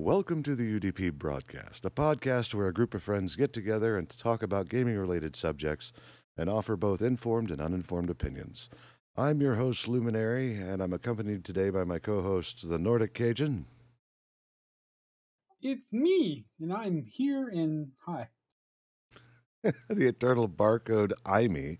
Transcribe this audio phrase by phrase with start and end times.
[0.00, 4.08] Welcome to the UDP broadcast, a podcast where a group of friends get together and
[4.08, 5.92] talk about gaming related subjects
[6.36, 8.70] and offer both informed and uninformed opinions.
[9.16, 13.66] I'm your host, Luminary, and I'm accompanied today by my co host, the Nordic Cajun.
[15.62, 18.28] It's me, and I'm here and hi.
[19.64, 21.76] the eternal barcode IME.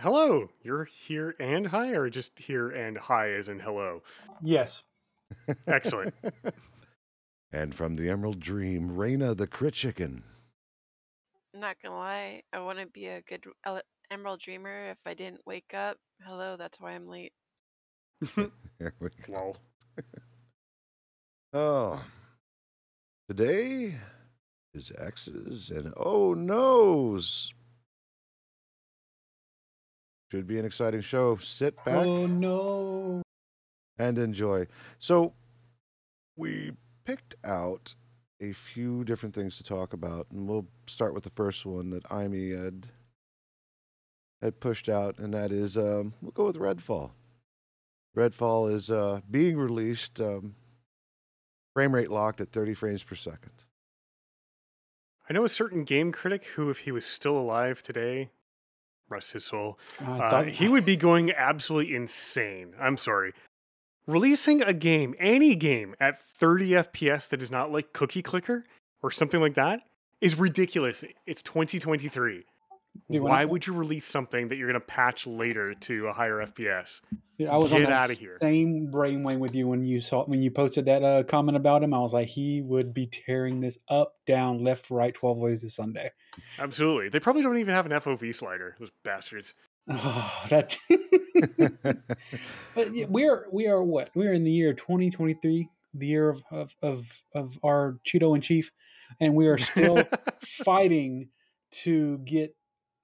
[0.00, 4.00] Hello, you're here and hi, or just here and hi as in hello?
[4.40, 4.84] Yes.
[5.66, 6.14] Excellent.
[7.52, 10.24] and from the Emerald Dream, Raina the Crit Chicken.
[11.54, 15.74] Not gonna lie, I wouldn't be a good uh, Emerald Dreamer if I didn't wake
[15.74, 15.98] up.
[16.22, 17.32] Hello, that's why I'm late.
[18.36, 19.54] Here we go.
[21.52, 22.02] Oh.
[23.28, 23.94] Today
[24.74, 27.52] is X's and oh no's.
[30.30, 31.36] Should be an exciting show.
[31.36, 33.22] Sit back Oh no.
[33.98, 34.66] and enjoy.
[34.98, 35.34] So,
[36.36, 36.72] we
[37.04, 37.94] picked out
[38.40, 42.04] a few different things to talk about, and we'll start with the first one that
[42.12, 42.88] Amy had
[44.42, 47.12] had pushed out, and that is um, we'll go with Redfall.
[48.16, 50.56] Redfall is uh, being released, um,
[51.72, 53.52] frame rate locked at 30 frames per second.
[55.30, 58.30] I know a certain game critic who, if he was still alive today,
[59.08, 62.74] rest his soul, I uh, he would be going absolutely insane.
[62.78, 63.32] I'm sorry.
[64.06, 68.64] Releasing a game, any game, at 30 FPS that is not like Cookie Clicker
[69.02, 69.80] or something like that
[70.20, 71.04] is ridiculous.
[71.26, 72.44] It's 2023.
[73.10, 76.12] Dude, Why I- would you release something that you're going to patch later to a
[76.12, 77.00] higher FPS?
[77.38, 78.36] Dude, I was on Get that outta here.
[78.40, 81.94] same brainwave with you when you saw when you posted that uh, comment about him.
[81.94, 85.74] I was like, he would be tearing this up, down, left, right, twelve ways this
[85.76, 86.10] Sunday.
[86.58, 87.08] Absolutely.
[87.08, 89.54] They probably don't even have an FOV slider, those bastards.
[89.88, 90.76] Oh, that.
[92.74, 96.42] but yeah, we're we are what we are in the year 2023, the year of
[96.50, 98.70] of of, of our Cheeto in chief,
[99.20, 100.02] and we are still
[100.40, 101.28] fighting
[101.82, 102.54] to get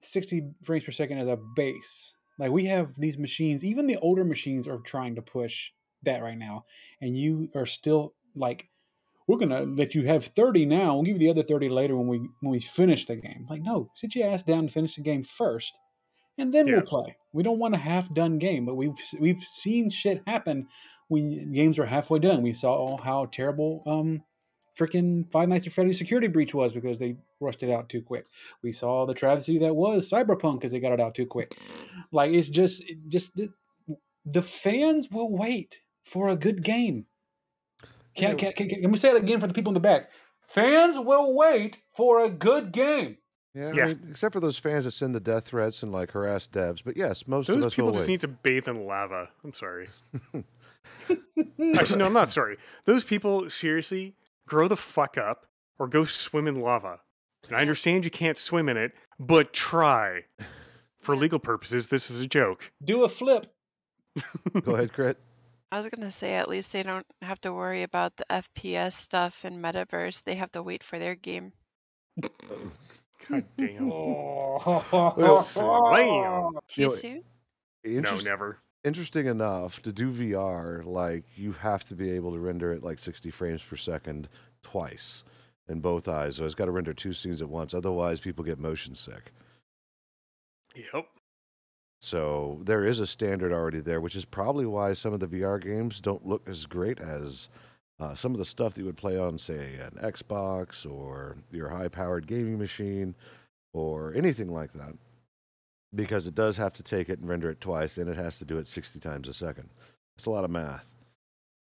[0.01, 2.13] 60 frames per second as a base.
[2.37, 5.71] Like we have these machines, even the older machines are trying to push
[6.03, 6.65] that right now,
[7.01, 8.69] and you are still like,
[9.27, 10.95] we're gonna let you have 30 now.
[10.95, 13.45] We'll give you the other 30 later when we when we finish the game.
[13.49, 15.73] Like, no, sit your ass down and finish the game first,
[16.39, 16.75] and then Yeah.
[16.75, 17.17] we'll play.
[17.33, 20.67] We don't want a half done game, but we've we've seen shit happen
[21.07, 22.41] when games are halfway done.
[22.41, 24.23] We saw how terrible um
[24.77, 28.25] freaking Five Nights at Freddy's security breach was because they rushed it out too quick.
[28.63, 31.57] We saw the travesty that was Cyberpunk because they got it out too quick.
[32.11, 33.49] Like it's just, it just the,
[34.25, 37.05] the fans will wait for a good game.
[38.15, 40.09] Can, can, can, can, let me say it again for the people in the back.
[40.47, 43.17] Fans will wait for a good game.
[43.55, 43.83] Yeah, Yeah.
[43.83, 46.83] I mean, except for those fans that send the death threats and like harass devs.
[46.83, 48.13] But yes, most of Those us people will just wait.
[48.13, 49.29] need to bathe in lava.
[49.43, 49.89] I'm sorry.
[51.09, 52.57] Actually, no, I'm not sorry.
[52.85, 54.15] Those people seriously
[54.47, 55.45] grow the fuck up
[55.79, 56.99] or go swim in lava.
[57.47, 60.23] And I understand you can't swim in it, but try.
[60.99, 62.69] For legal purposes, this is a joke.
[62.83, 63.47] Do a flip.
[64.63, 65.17] Go ahead, Crit.
[65.71, 69.45] I was gonna say at least they don't have to worry about the FPS stuff
[69.45, 70.23] in Metaverse.
[70.23, 71.53] They have to wait for their game.
[73.27, 73.91] God damn.
[73.91, 75.41] Oh.
[75.45, 76.51] Slam.
[76.67, 78.23] Too You know, soon?
[78.25, 78.59] No, never.
[78.83, 82.99] interesting enough to do VR, like you have to be able to render it like
[82.99, 84.29] 60 frames per second
[84.63, 85.23] twice
[85.67, 86.35] in both eyes.
[86.37, 87.73] So it's got to render two scenes at once.
[87.73, 89.31] Otherwise, people get motion sick.
[90.75, 91.05] Yep.
[92.01, 95.61] So there is a standard already there, which is probably why some of the VR
[95.61, 97.49] games don't look as great as
[97.99, 101.69] uh, some of the stuff that you would play on, say, an Xbox or your
[101.69, 103.15] high powered gaming machine
[103.73, 104.93] or anything like that.
[105.93, 108.45] Because it does have to take it and render it twice, and it has to
[108.45, 109.69] do it 60 times a second.
[110.17, 110.91] It's a lot of math.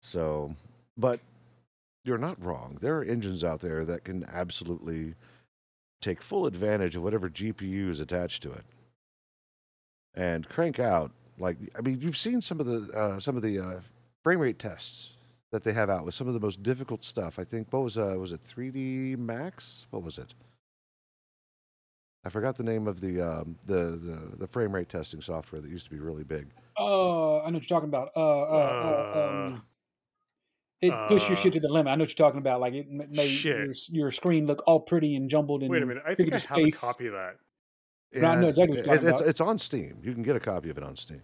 [0.03, 0.55] So,
[0.97, 1.21] but
[2.05, 2.79] you're not wrong.
[2.81, 5.15] There are engines out there that can absolutely
[6.03, 8.65] take full advantage of whatever GPU is attached to it
[10.15, 13.59] and crank out like I mean you've seen some of the uh, some of the
[13.59, 13.81] uh,
[14.23, 15.11] frame rate tests
[15.53, 17.39] that they have out with some of the most difficult stuff.
[17.39, 19.87] I think what was uh, was it 3D Max?
[19.91, 20.35] What was it?
[22.25, 25.71] I forgot the name of the um, the, the the frame rate testing software that
[25.71, 26.49] used to be really big.
[26.79, 28.11] Uh, I know what you're talking about.
[28.15, 29.63] Uh, uh, uh, um,
[30.83, 31.91] it pushed your uh, shit to the limit.
[31.91, 32.61] I know what you're talking about.
[32.61, 35.87] Like it ma- made your, your screen look all pretty and jumbled and Wait a
[35.87, 36.03] minute.
[36.07, 37.37] I think I into have a copy of that.
[38.13, 39.29] No, I know exactly what you're talking it's about.
[39.29, 39.99] it's on Steam.
[40.03, 41.23] You can get a copy of it on Steam.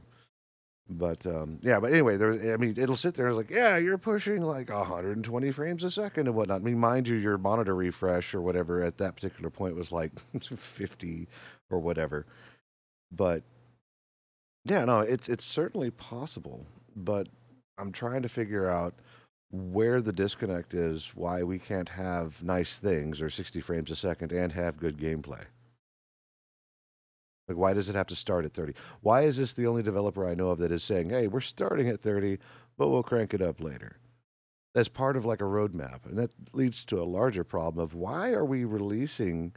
[0.89, 2.55] But um, yeah, but anyway, there.
[2.55, 3.27] I mean, it'll sit there.
[3.27, 6.61] It's like, yeah, you're pushing like 120 frames a second and whatnot.
[6.61, 10.13] I mean, mind you, your monitor refresh or whatever at that particular point was like
[10.41, 11.27] 50
[11.71, 12.25] or whatever.
[13.11, 13.43] But
[14.65, 16.67] yeah, no, it's it's certainly possible.
[16.95, 17.29] But
[17.79, 18.95] I'm trying to figure out
[19.51, 24.33] where the disconnect is, why we can't have nice things or 60 frames a second
[24.33, 25.45] and have good gameplay.
[27.49, 28.75] Like, why does it have to start at 30?
[29.01, 31.89] Why is this the only developer I know of that is saying, hey, we're starting
[31.89, 32.39] at 30,
[32.77, 33.99] but we'll crank it up later?
[34.75, 36.05] As part of like a roadmap.
[36.05, 39.55] And that leads to a larger problem of why are we releasing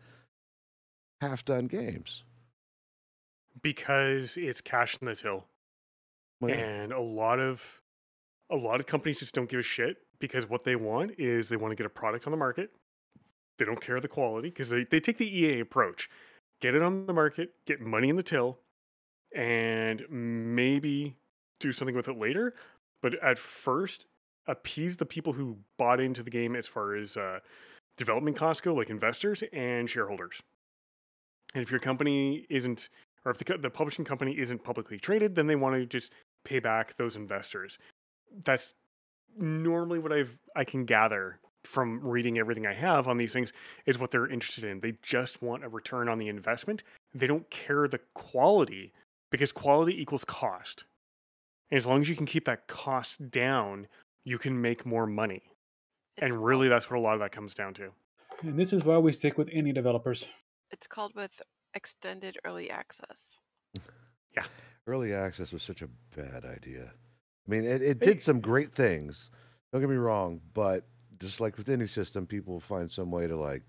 [1.22, 2.24] half done games?
[3.62, 5.46] because it's cash in the till.
[6.42, 7.62] Well, and a lot of
[8.50, 11.58] a lot of companies just don't give a shit because what they want is they
[11.58, 12.72] want to get a product on the market
[13.58, 16.10] they don't care the quality because they, they take the ea approach
[16.62, 18.60] get it on the market get money in the till
[19.36, 21.16] and maybe
[21.60, 22.54] do something with it later
[23.02, 24.06] but at first
[24.48, 27.40] appease the people who bought into the game as far as uh,
[27.98, 30.42] development costs go like investors and shareholders
[31.54, 32.90] and if your company isn't
[33.26, 36.14] or if the, the publishing company isn't publicly traded, then they want to just
[36.46, 37.78] pay back those investors.
[38.44, 38.74] That's
[39.38, 43.54] normally what I've I can gather from reading everything I have on these things
[43.86, 44.80] is what they're interested in.
[44.80, 46.84] They just want a return on the investment.
[47.14, 48.94] They don't care the quality
[49.32, 50.86] because quality equals cost.
[51.72, 53.88] And as long as you can keep that cost down,
[54.24, 55.44] you can make more money.
[56.18, 57.90] It's and really that's what a lot of that comes down to.
[58.42, 60.26] And this is why we stick with indie developers.
[60.72, 61.42] It's called with
[61.74, 63.38] extended early access.
[64.36, 64.44] Yeah.
[64.86, 66.92] Early access was such a bad idea.
[67.48, 69.32] I mean, it, it did some great things.
[69.72, 70.86] Don't get me wrong, but
[71.20, 73.64] just like with any system, people will find some way to like.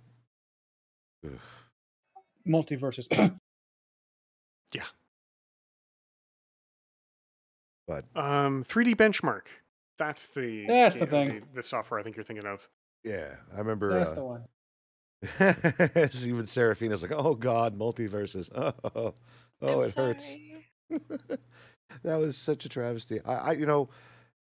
[1.24, 1.32] ugh.
[2.46, 3.06] Multiverses.
[4.72, 4.84] Yeah.
[7.88, 9.46] But Um, 3D benchmark.
[9.98, 11.40] That's the That's the you know, thing.
[11.52, 12.66] The, the software I think you're thinking of.
[13.04, 13.98] yeah, I remember.
[13.98, 14.44] That's uh, the one.
[16.24, 18.48] even Seraphina's like, "Oh God, multiverses!
[18.54, 18.72] Oh,
[19.60, 20.36] oh, I'm it hurts."
[22.02, 23.20] that was such a travesty.
[23.26, 23.90] I, I, you know,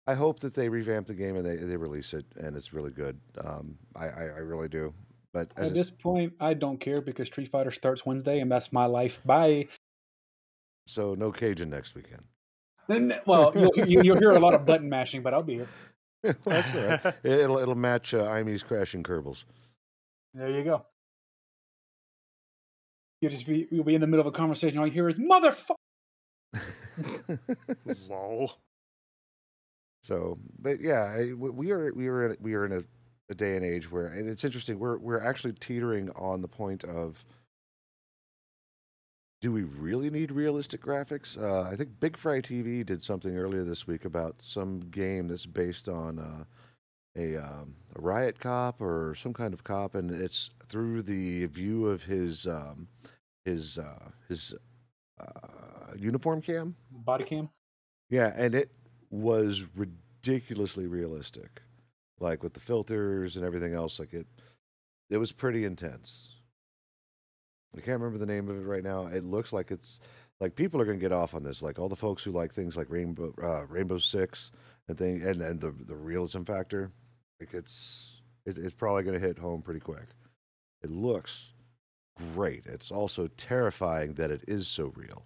[0.06, 2.92] I hope that they revamp the game and they, they release it and it's really
[2.92, 3.18] good.
[3.44, 4.94] Um, I, I, I really do.
[5.32, 8.50] But as At a this point, I don't care because Street Fighter starts Wednesday, and
[8.50, 9.20] that's my life.
[9.24, 9.68] Bye.
[10.86, 12.22] So no Cajun next weekend.
[12.88, 15.68] Then, well, you'll, you- you'll hear a lot of button mashing, but I'll be here.
[16.22, 17.14] Well, That's all right.
[17.24, 19.44] It'll it'll match uh, Imy's crashing Kerbals.
[20.34, 20.84] There you go.
[23.20, 24.78] You'll just be you'll be in the middle of a conversation.
[24.78, 25.74] All you hear is motherfucker.
[28.08, 28.52] Lol.
[30.06, 32.84] So, but yeah, I- we we are we are in, we are in a,
[33.28, 34.78] a day and age where, and it's interesting.
[34.78, 37.24] We're we're actually teetering on the point of.
[39.42, 41.40] Do we really need realistic graphics?
[41.40, 45.44] Uh, I think Big Fry TV did something earlier this week about some game that's
[45.44, 46.44] based on uh,
[47.16, 51.86] a um, a riot cop or some kind of cop, and it's through the view
[51.86, 52.88] of his um,
[53.44, 54.54] his uh, his
[55.20, 56.76] uh, uniform cam.
[56.92, 57.50] Body cam.
[58.08, 58.70] Yeah, and it
[59.10, 61.62] was ridiculously realistic,
[62.20, 63.98] like with the filters and everything else.
[63.98, 64.26] Like it,
[65.10, 66.28] it was pretty intense.
[67.76, 69.06] I can't remember the name of it right now.
[69.06, 70.00] It looks like it's
[70.40, 71.62] like people are going to get off on this.
[71.62, 74.50] Like all the folks who like things like Rainbow uh, Rainbow Six
[74.88, 76.90] and thing, and and the the realism factor.
[77.40, 80.06] Like it's it, it's probably going to hit home pretty quick.
[80.82, 81.52] It looks
[82.34, 82.66] great.
[82.66, 85.24] It's also terrifying that it is so real.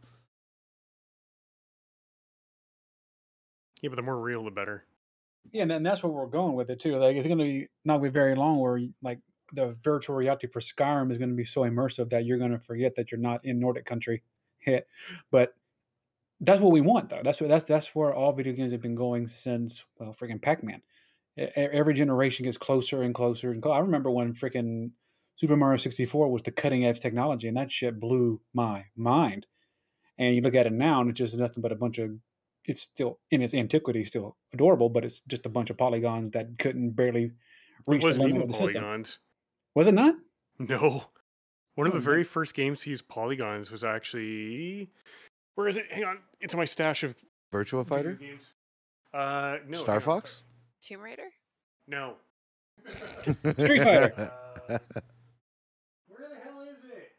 [3.82, 4.85] Yeah, but the more real, the better.
[5.53, 6.97] Yeah, and that's where we're going with it too.
[6.99, 9.21] Like it's going to be not be very long where like
[9.53, 12.60] the virtual reality for Skyrim is going to be so immersive that you're going to
[12.60, 14.22] forget that you're not in Nordic country.
[15.31, 15.55] But
[16.41, 17.20] that's what we want though.
[17.22, 20.65] That's what that's that's where all video games have been going since well, freaking Pac
[20.65, 20.82] Man.
[21.56, 23.75] Every generation gets closer and closer and closer.
[23.75, 24.91] I remember when freaking
[25.37, 29.46] Super Mario 64 was the cutting edge technology, and that shit blew my mind.
[30.19, 32.10] And you look at it now, and it's just nothing but a bunch of
[32.64, 36.58] it's still in its antiquity still adorable, but it's just a bunch of polygons that
[36.58, 37.32] couldn't barely
[37.86, 39.05] reach the wasn't limit even of the system.
[39.74, 40.14] Was it not?
[40.58, 41.05] No.
[41.76, 44.90] One of Oh, the very first games to use polygons was actually.
[45.55, 45.86] Where is it?
[45.90, 46.19] Hang on.
[46.40, 47.14] It's in my stash of
[47.52, 48.46] Virtua video Fighter, games.
[49.14, 49.79] Uh, no.
[49.79, 50.43] Star on, Fox.
[50.81, 50.96] sorry.
[50.98, 51.29] Tomb Raider?
[51.88, 52.14] No.
[52.86, 54.32] Street Fighter.
[54.67, 57.12] Where the hell is it?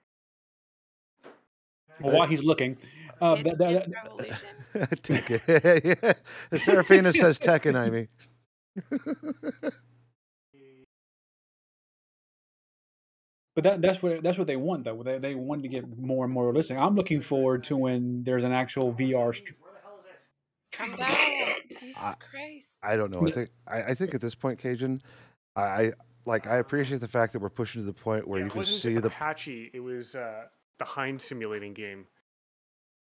[2.01, 2.77] Well, while he's looking,
[3.21, 4.41] uh, it's that- that-
[4.73, 6.03] Myth Tekken.
[6.03, 6.13] yeah.
[6.49, 8.07] The Seraphina says Tekken, I mean.
[13.55, 15.03] but that, that's what that's what they want though.
[15.03, 16.77] They they want to get more and more realistic.
[16.77, 19.35] I'm looking forward to when there's an actual VR.
[19.35, 20.77] St- Where the hell is it?
[20.77, 21.79] Calm down.
[21.79, 22.77] Jesus I- Christ.
[22.81, 23.27] I don't know.
[23.27, 25.01] I think I, I think at this point, Cajun,
[25.55, 25.91] I, I
[26.25, 28.63] like I appreciate the fact that we're pushing to the point where Yeah, you can
[28.63, 29.71] see the Apache.
[29.73, 30.43] It was uh,
[30.79, 32.05] the Hind simulating game.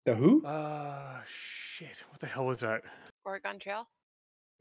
[0.05, 0.45] The who?
[0.45, 2.05] Uh, shit.
[2.11, 2.83] What the hell was that?
[3.25, 3.89] Oregon Trail?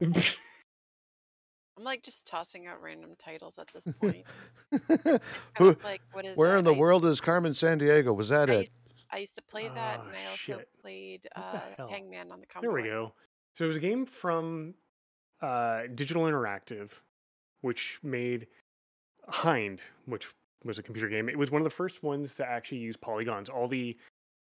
[1.76, 4.24] I'm like just tossing out random titles at this point.
[5.58, 6.58] Who, like what is where that?
[6.58, 8.14] in the I, world is Carmen Sandiego?
[8.14, 8.70] Was that I, it?
[9.10, 10.68] I used to play that, Ah, and I also shit.
[10.80, 11.58] played uh.
[11.90, 12.74] Hangman on the Commodore.
[12.74, 13.12] There we go.
[13.56, 14.74] So it was a game from
[15.42, 16.90] uh, Digital Interactive,
[17.62, 18.46] which made
[19.28, 20.28] Hind, which
[20.64, 21.28] was a computer game.
[21.28, 23.48] It was one of the first ones to actually use polygons.
[23.48, 23.96] All the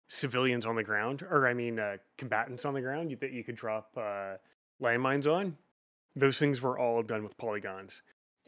[0.09, 3.57] civilians on the ground, or I mean, uh, combatants on the ground that you could
[3.57, 4.37] drop uh,
[4.83, 5.57] landmines on,
[6.17, 8.03] those things were all done with polygons.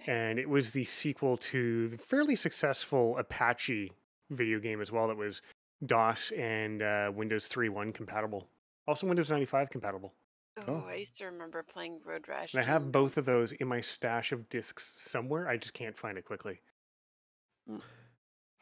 [0.06, 3.92] And it was the sequel to the fairly successful Apache
[4.30, 5.42] video game as well that was
[5.86, 8.48] DOS and uh, Windows 3.1 compatible.
[8.88, 10.14] Also Windows 95 compatible.
[10.56, 10.84] Oh, Oh.
[10.88, 12.54] I used to remember playing Road Rash.
[12.54, 15.48] And I have both of those in my stash of discs somewhere.
[15.48, 16.60] I just can't find it quickly.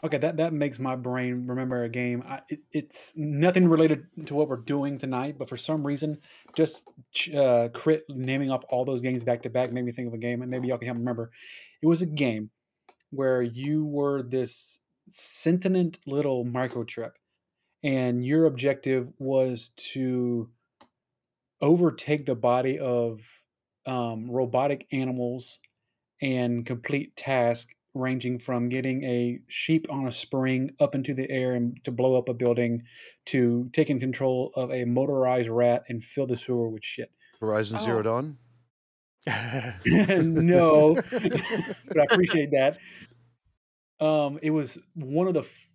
[0.04, 2.22] Okay, that, that makes my brain remember a game.
[2.24, 6.18] I, it, it's nothing related to what we're doing tonight, but for some reason,
[6.54, 6.86] just
[7.36, 10.18] uh, crit naming off all those games back to back made me think of a
[10.18, 11.32] game, and maybe y'all can help me remember.
[11.82, 12.50] It was a game
[13.10, 14.78] where you were this
[15.08, 17.12] sentient little microchip,
[17.82, 20.48] and your objective was to
[21.60, 23.20] overtake the body of
[23.84, 25.58] um, robotic animals
[26.22, 31.54] and complete tasks ranging from getting a sheep on a spring up into the air
[31.54, 32.82] and to blow up a building
[33.26, 37.10] to taking control of a motorized rat and fill the sewer with shit.
[37.40, 38.02] Horizon Zero Oh.
[38.02, 38.38] Dawn?
[39.86, 42.78] no, but I appreciate that.
[44.00, 45.70] Um, it was one of the f-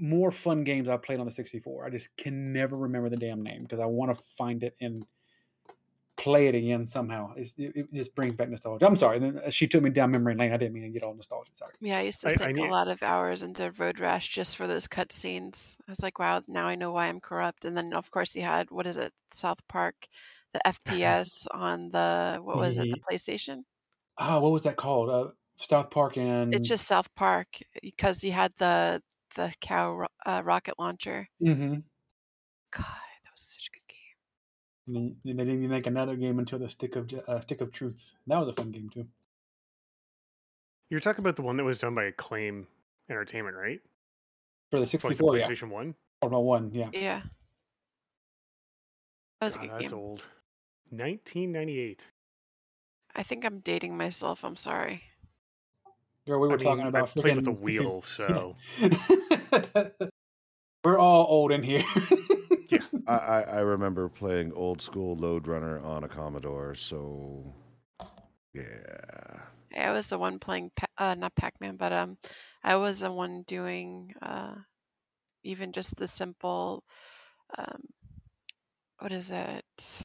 [0.00, 1.86] more fun games I played on the 64.
[1.86, 5.04] I just can never remember the damn name because I want to find it and
[6.18, 7.32] play it again somehow.
[7.36, 8.86] It's, it, it just brings back nostalgia.
[8.86, 9.18] I'm sorry.
[9.20, 10.52] then, uh, She took me down memory lane.
[10.52, 11.56] I didn't mean to get all nostalgic.
[11.56, 11.72] Sorry.
[11.80, 14.28] Yeah, I used to I- I sink need- a lot of hours into Road Rash
[14.28, 15.76] just for those cutscenes.
[15.86, 17.64] I was like, wow, now I know why I'm corrupt.
[17.64, 19.94] And then, of course, he had, what is it, South Park,
[20.52, 23.62] the FPS on the, what was it, the PlayStation?
[24.18, 25.10] Ah, what was that called?
[25.10, 27.48] Uh, South Park and It's just South Park
[27.82, 29.02] because he had the
[29.34, 31.28] the cow ro- uh, rocket launcher.
[31.42, 31.82] Mhm.
[32.70, 32.84] God,
[33.24, 34.16] that was such a good game.
[34.88, 37.60] And then and they didn't even make another game until the Stick of uh, Stick
[37.60, 38.14] of Truth.
[38.26, 39.06] That was a fun game too.
[40.90, 42.66] You're talking about the one that was done by Acclaim
[43.10, 43.80] Entertainment, right?
[44.70, 45.46] For the For, like, the 64, yeah.
[45.48, 45.94] PlayStation 1?
[46.22, 46.88] Or no, one, yeah.
[46.92, 47.20] Yeah.
[49.40, 49.94] That was a good that's game.
[49.94, 50.22] old.
[50.90, 52.06] 1998.
[53.14, 54.44] I think I'm dating myself.
[54.44, 55.02] I'm sorry.
[56.26, 58.56] Girl, we were I talking mean, I about played with a wheel, so
[60.84, 61.84] we're all old in here.
[63.06, 67.54] I, I, I remember playing old school Lode Runner on a Commodore, so
[68.54, 69.40] yeah.
[69.76, 72.16] I was the one playing, Pa- uh, not Pac-Man, but um,
[72.64, 74.54] I was the one doing uh,
[75.44, 76.82] even just the simple,
[77.56, 77.82] um,
[78.98, 80.02] what is it?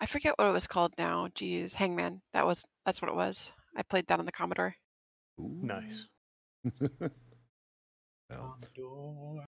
[0.00, 1.28] I forget what it was called now.
[1.34, 2.22] Geez, Hangman.
[2.32, 3.52] That was that's what it was.
[3.76, 4.74] I played that on the Commodore.
[5.38, 6.06] nice.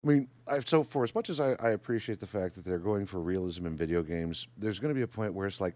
[0.04, 2.80] I mean, I, so for as much as I, I appreciate the fact that they're
[2.80, 5.76] going for realism in video games, there's going to be a point where it's like,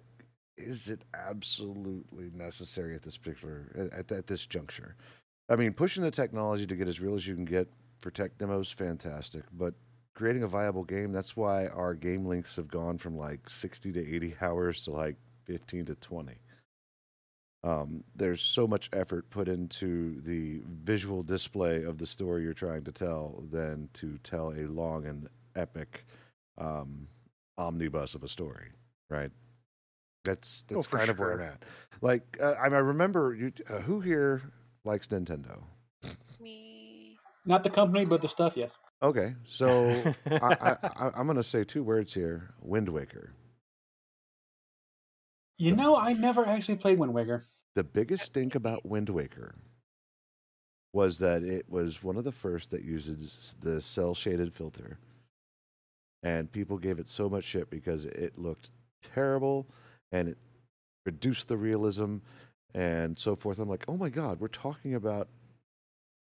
[0.57, 4.95] is it absolutely necessary at this particular at, at this juncture?
[5.49, 7.67] I mean, pushing the technology to get as real as you can get
[7.99, 9.43] for tech demos, fantastic.
[9.51, 9.73] But
[10.15, 14.15] creating a viable game, that's why our game lengths have gone from like 60 to
[14.15, 16.33] 80 hours to like 15 to 20.
[17.65, 22.83] Um, there's so much effort put into the visual display of the story you're trying
[22.83, 26.05] to tell than to tell a long and epic
[26.59, 27.07] um,
[27.57, 28.67] omnibus of a story,
[29.09, 29.31] right?
[30.25, 31.63] That's Oh, that's for kind of where I'm at.
[32.01, 33.51] Like, uh, I, I remember you.
[33.67, 34.43] Uh, who here
[34.83, 35.63] likes Nintendo?
[36.39, 37.17] Me.
[37.47, 38.77] Not the company, but the stuff, yes.
[39.01, 43.33] Okay, so I, I, I, I'm going to say two words here: Wind Waker.
[45.57, 47.43] You know, I never actually played Wind Waker.
[47.75, 49.55] The biggest stink about Wind Waker
[50.93, 54.97] was that it was one of the first that uses the cel shaded filter.
[56.23, 58.71] And people gave it so much shit because it looked
[59.13, 59.67] terrible
[60.11, 60.37] and it
[61.05, 62.17] reduced the realism
[62.73, 63.59] and so forth.
[63.59, 65.27] I'm like, oh my God, we're talking about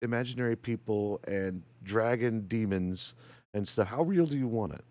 [0.01, 3.15] imaginary people and dragon demons
[3.53, 3.87] and stuff.
[3.87, 4.83] How real do you want it?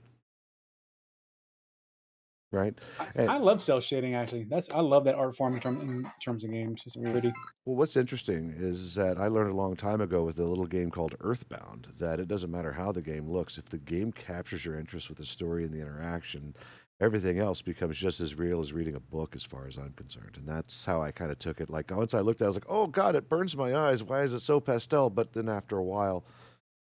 [2.52, 2.74] Right?
[3.00, 4.14] I, And- I love cel shading.
[4.14, 6.82] Actually, that's I love that art form in, term, in terms of games.
[6.86, 7.10] It's mm.
[7.10, 7.32] pretty.
[7.64, 10.90] Well, what's interesting is that I learned a long time ago with a little game
[10.90, 13.58] called Earthbound that it doesn't matter how the game looks.
[13.58, 16.54] If the game captures your interest with the story and the interaction,
[17.00, 20.36] everything else becomes just as real as reading a book, as far as I'm concerned.
[20.36, 21.68] And that's how I kind of took it.
[21.68, 24.02] Like once I looked at, it, I was like, "Oh God, it burns my eyes.
[24.02, 26.24] Why is it so pastel?" But then after a while,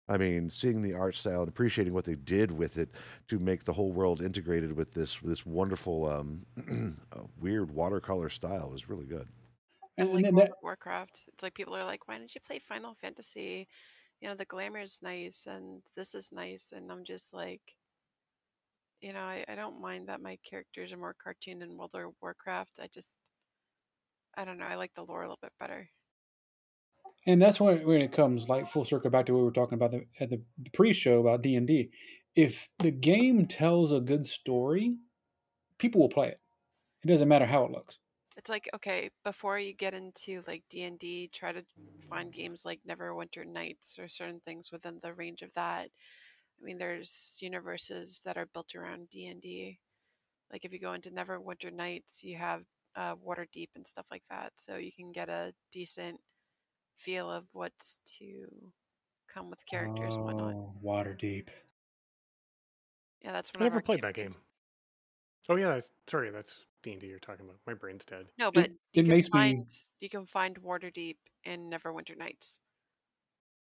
[0.09, 2.95] I mean, seeing the art style and appreciating what they did with it
[3.27, 6.45] to make the whole world integrated with this this wonderful, um,
[7.13, 9.29] uh, weird watercolor style was really good.
[9.97, 12.33] And, And like and World that, of Warcraft, it's like people are like, "Why don't
[12.33, 13.67] you play Final Fantasy?
[14.21, 17.77] You know, the glamour is nice, and this is nice." And I'm just like,
[19.01, 22.15] you know, I, I don't mind that my characters are more cartoon in World of
[22.21, 22.79] Warcraft.
[22.81, 23.17] I just,
[24.33, 25.91] I don't know, I like the lore a little bit better.
[27.25, 29.75] And that's when when it comes like full circle back to what we were talking
[29.75, 30.41] about the, at the
[30.73, 31.91] pre-show about D and D.
[32.35, 34.95] If the game tells a good story,
[35.77, 36.39] people will play it.
[37.03, 37.99] It doesn't matter how it looks.
[38.37, 41.63] It's like, okay, before you get into like D and D, try to
[42.09, 45.89] find games like Neverwinter Nights or certain things within the range of that.
[46.61, 49.79] I mean, there's universes that are built around D and D.
[50.51, 52.63] Like if you go into Neverwinter Nights, you have
[52.95, 56.19] uh, Waterdeep and stuff like that, so you can get a decent
[56.99, 58.45] feel of what's to
[59.33, 60.53] come with characters and whatnot.
[60.53, 61.47] Oh, Waterdeep.
[63.23, 64.29] Yeah, that's what I never played that game.
[65.49, 66.53] Oh yeah, that's, sorry, that's
[66.83, 67.57] D and D you're talking about.
[67.65, 68.27] My brain's dead.
[68.37, 69.65] No, but you it can makes me- find
[69.99, 72.59] you can find Waterdeep in Neverwinter Nights.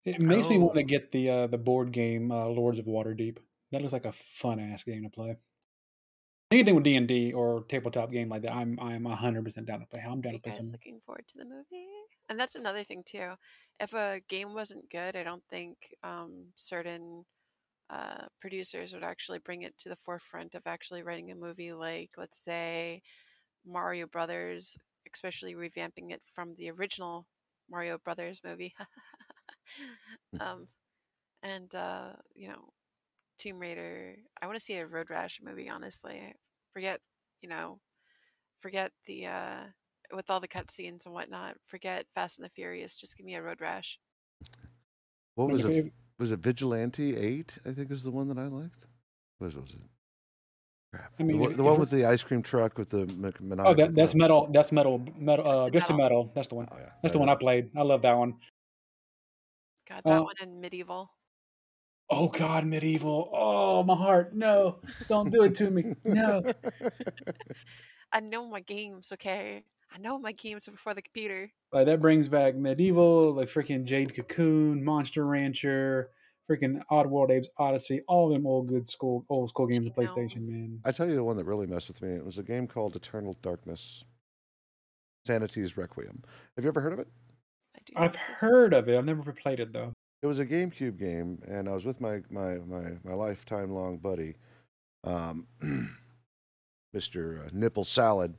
[0.04, 0.84] It makes me want to Oh.
[0.84, 3.38] get the uh, the board game uh, Lords of Waterdeep.
[3.70, 5.36] That looks like a fun ass game to play.
[6.50, 9.80] Anything with D and D or tabletop game like that, I'm I'm hundred percent down
[9.80, 10.00] to play.
[10.00, 10.72] I'm down you to play guys some.
[10.72, 11.86] looking forward to the movie?
[12.28, 13.32] And that's another thing too.
[13.80, 17.24] If a game wasn't good, I don't think um, certain
[17.90, 21.72] uh, producers would actually bring it to the forefront of actually writing a movie.
[21.72, 23.02] Like, let's say
[23.66, 24.76] Mario Brothers,
[25.14, 27.26] especially revamping it from the original
[27.70, 28.74] Mario Brothers movie.
[30.40, 30.68] um,
[31.42, 32.70] and uh, you know,
[33.38, 34.16] Tomb Raider.
[34.42, 35.68] I want to see a Road Rash movie.
[35.70, 36.34] Honestly,
[36.72, 37.00] forget
[37.42, 37.80] you know,
[38.60, 39.58] forget the uh,
[40.14, 41.56] with all the cutscenes and whatnot.
[41.66, 42.94] Forget Fast and the Furious.
[42.94, 43.98] Just give me a Road Rash.
[45.34, 45.92] What was it?
[46.18, 47.58] Was it Vigilante Eight?
[47.66, 48.86] I think was the one that I liked.
[49.38, 49.80] What was it?
[50.92, 51.12] Crap.
[51.18, 53.00] I mean, the, one- if- the if one with the ice cream truck with the
[53.00, 54.48] m- Oh, that, that's metal.
[54.52, 55.04] That's metal.
[55.16, 55.48] Metal.
[55.48, 56.24] Uh, Twisted just a Metal.
[56.24, 56.32] metal.
[56.34, 56.68] That's the one.
[56.70, 57.70] Oh yeah, That's the I one I played.
[57.76, 58.34] I love that one.
[59.88, 61.10] God, that Uh, one in Medieval.
[62.10, 63.30] Oh God, medieval.
[63.32, 64.34] Oh my heart.
[64.34, 65.94] No, don't do it to me.
[66.04, 66.42] No.
[68.12, 69.12] I know my games.
[69.14, 71.50] Okay, I know my games before the computer.
[71.72, 76.10] Like that brings back medieval, like freaking Jade Cocoon, Monster Rancher,
[76.50, 80.80] freaking Oddworld Abe's Oddysee, all them old good school old school games of PlayStation, man.
[80.84, 82.10] I tell you the one that really messed with me.
[82.10, 84.04] It was a game called Eternal Darkness.
[85.26, 86.22] Sanity's Requiem.
[86.56, 87.08] Have you ever heard of it?
[87.76, 88.46] I do I've not think so.
[88.46, 88.98] heard of it.
[88.98, 89.92] I've never played it though.
[90.22, 93.98] It was a GameCube game, and I was with my my my, my lifetime long
[93.98, 94.34] buddy,
[95.04, 95.46] um,
[96.96, 97.46] Mr.
[97.46, 98.34] Uh, Nipple Salad.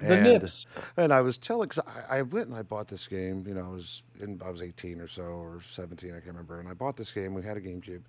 [0.00, 0.66] The and, Nips.
[0.96, 3.44] And I was telling, cause I, I went and I bought this game.
[3.46, 6.60] You know, I was in, I was 18 or so, or 17, I can't remember.
[6.60, 7.34] And I bought this game.
[7.34, 8.02] We had a GameCube,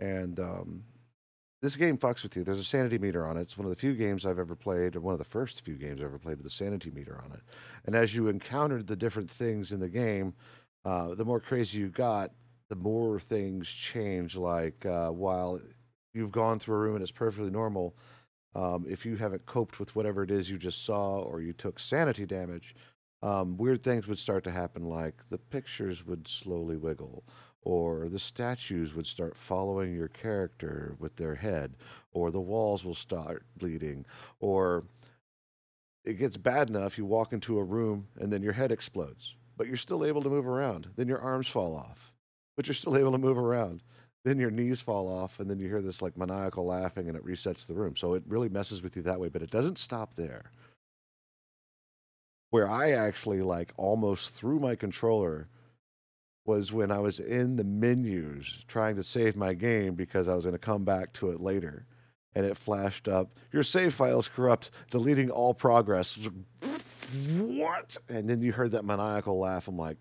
[0.00, 0.84] and um,
[1.62, 2.44] this game fucks with you.
[2.44, 3.42] There's a sanity meter on it.
[3.42, 5.76] It's one of the few games I've ever played, or one of the first few
[5.76, 7.40] games I've ever played with a sanity meter on it.
[7.86, 10.34] And as you encountered the different things in the game,
[10.84, 12.32] uh, the more crazy you got,
[12.68, 14.36] the more things change.
[14.36, 15.58] Like uh, while
[16.12, 17.96] you've gone through a room and it's perfectly normal,
[18.54, 21.78] um, if you haven't coped with whatever it is you just saw or you took
[21.78, 22.74] sanity damage,
[23.22, 24.88] um, weird things would start to happen.
[24.88, 27.24] Like the pictures would slowly wiggle,
[27.62, 31.74] or the statues would start following your character with their head,
[32.12, 34.04] or the walls will start bleeding,
[34.40, 34.84] or
[36.04, 39.66] it gets bad enough you walk into a room and then your head explodes, but
[39.66, 40.88] you're still able to move around.
[40.96, 42.12] Then your arms fall off,
[42.56, 43.82] but you're still able to move around.
[44.24, 47.24] Then your knees fall off, and then you hear this like maniacal laughing, and it
[47.24, 47.94] resets the room.
[47.94, 50.50] So it really messes with you that way, but it doesn't stop there.
[52.50, 55.48] Where I actually like almost threw my controller
[56.46, 60.44] was when I was in the menus trying to save my game because I was
[60.44, 61.86] going to come back to it later.
[62.34, 66.18] And it flashed up, your save file is corrupt, deleting all progress.
[67.36, 67.96] What?
[68.08, 69.68] And then you heard that maniacal laugh.
[69.68, 69.98] I'm like,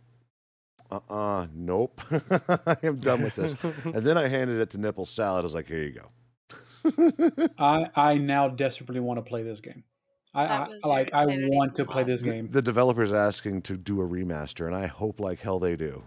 [0.94, 2.02] uh uh nope.
[2.12, 3.56] I am done with this.
[3.86, 5.44] and then I handed it to Nipple Salad.
[5.44, 7.50] I was like, here you go.
[7.58, 9.84] I I now desperately want to play this game.
[10.36, 14.08] I, I like I want to play this game the developer's asking to do a
[14.08, 16.04] remaster, and I hope like hell they do.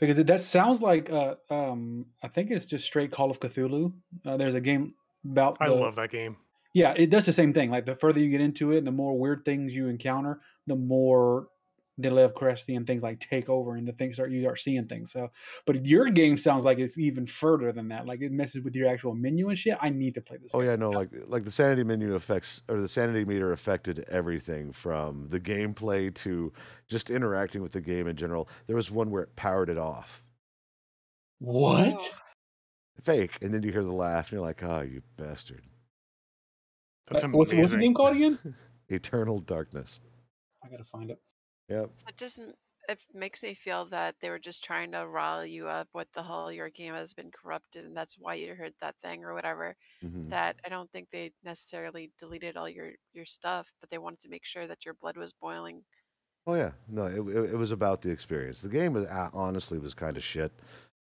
[0.00, 3.92] because it, that sounds like uh um I think it's just straight Call of Cthulhu.
[4.26, 4.92] Uh, there's a game
[5.24, 6.36] about I love that game.
[6.74, 7.70] Yeah, it does the same thing.
[7.70, 10.76] Like the further you get into it, and the more weird things you encounter, the
[10.76, 11.48] more
[11.98, 15.12] the Lovecraftian and things like take over, and the things start you start seeing things.
[15.12, 15.30] So,
[15.66, 18.06] but your game sounds like it's even further than that.
[18.06, 19.76] Like it messes with your actual menu and shit.
[19.80, 20.52] I need to play this.
[20.54, 20.70] Oh game.
[20.70, 25.28] yeah, no, like like the sanity menu affects or the sanity meter affected everything from
[25.28, 26.52] the gameplay to
[26.88, 28.48] just interacting with the game in general.
[28.66, 30.22] There was one where it powered it off.
[31.40, 31.94] What?
[32.00, 32.18] Oh,
[33.02, 33.38] Fake.
[33.42, 35.62] And then you hear the laugh, and you're like, oh, you bastard.
[37.10, 38.38] That's Uh, what's, what's the game called again?
[38.88, 40.00] Eternal darkness.
[40.64, 41.20] I gotta find it.
[41.68, 41.90] Yep.
[41.94, 42.54] so it just m-
[42.88, 45.88] it makes me feel that they were just trying to rile you up.
[45.94, 49.24] with the hell, your game has been corrupted, and that's why you heard that thing
[49.24, 49.76] or whatever.
[50.02, 54.20] hmm That I don't think they necessarily deleted all your your stuff, but they wanted
[54.22, 55.84] to make sure that your blood was boiling.
[56.46, 58.62] Oh yeah, no, it, it, it was about the experience.
[58.62, 60.52] The game, uh, honestly, was kind of shit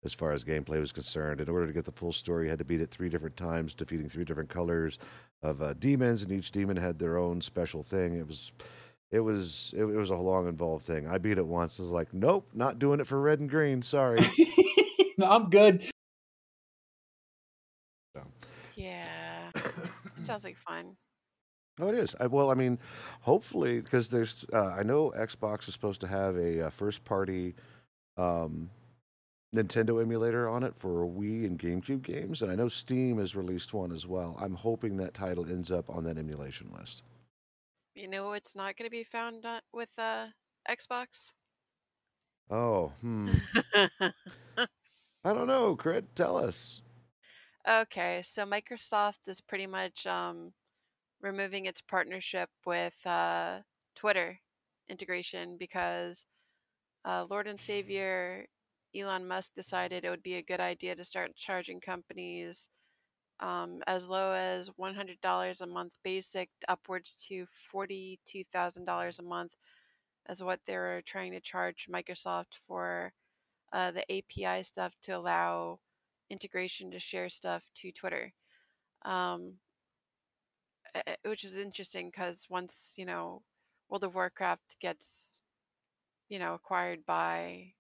[0.03, 1.41] as far as gameplay was concerned.
[1.41, 3.73] In order to get the full story, you had to beat it three different times,
[3.75, 4.99] defeating three different colors
[5.43, 8.15] of uh, demons, and each demon had their own special thing.
[8.15, 8.53] It was,
[9.11, 11.07] it was, it, it was a long, involved thing.
[11.07, 11.79] I beat it once.
[11.79, 13.83] I was like, nope, not doing it for red and green.
[13.83, 14.19] Sorry.
[15.19, 15.85] no, I'm good.
[18.77, 20.97] Yeah, it sounds like fun.
[21.79, 22.17] Oh, it is.
[22.19, 22.79] I, well, I mean,
[23.21, 27.55] hopefully, because there's, uh, I know Xbox is supposed to have a, uh first-party
[28.17, 28.71] um,
[29.55, 33.75] Nintendo emulator on it for Wii and GameCube games, and I know Steam has released
[33.75, 34.39] one as well.
[34.41, 37.03] I'm hoping that title ends up on that emulation list.
[37.97, 40.27] You know, it's not going to be found on, with uh,
[40.69, 41.33] Xbox.
[42.51, 43.31] Oh, hmm.
[45.25, 45.75] I don't know.
[45.75, 46.83] Crit, tell us.
[47.67, 50.53] Okay, so Microsoft is pretty much um,
[51.23, 53.61] removing its partnership with uh,
[53.97, 54.39] Twitter
[54.91, 56.27] integration because
[57.07, 58.45] uh, Lord and Savior
[58.95, 62.69] Elon Musk decided it would be a good idea to start charging companies
[63.41, 69.57] um, as low as $100 a month basic, upwards to $42,000 a month,
[70.27, 73.13] as what they were trying to charge Microsoft for
[73.73, 75.79] uh, the API stuff to allow
[76.31, 78.33] integration to share stuff to Twitter.
[79.05, 79.55] Um,
[81.25, 83.43] which is interesting because once, you know,
[83.89, 85.43] World of Warcraft gets,
[86.29, 87.73] you know, acquired by,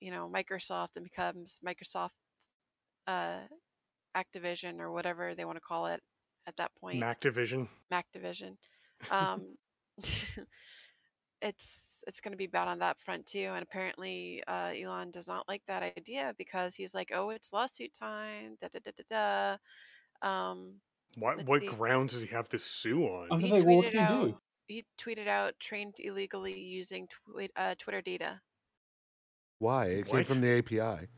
[0.00, 2.10] you know, Microsoft and becomes Microsoft
[3.06, 3.40] uh,
[4.16, 6.00] Activision or whatever they want to call it
[6.46, 7.68] at that point, Mactivision.
[7.92, 8.56] Mactivision.
[9.10, 9.56] Um,
[11.42, 13.50] it's it's going to be bad on that front too.
[13.54, 17.92] And apparently, uh, Elon does not like that idea because he's like, "Oh, it's lawsuit
[17.92, 19.58] time." Da da da da
[20.22, 20.28] da.
[20.28, 20.80] Um,
[21.16, 21.68] What what see.
[21.68, 23.30] grounds does he have to sue on?
[23.30, 24.30] I was he like, well, what tweeted can you out.
[24.30, 24.38] do?
[24.66, 28.40] He tweeted out trained illegally using twi- uh, Twitter data.
[29.58, 29.86] Why?
[29.86, 31.08] It came from the API.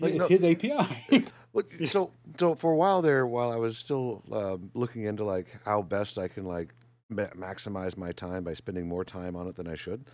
[0.00, 1.26] Like, it's his API.
[1.52, 5.46] Well, so so for a while there, while I was still um looking into like
[5.64, 6.74] how best I can like
[7.08, 10.04] ma- maximize my time by spending more time on it than I should,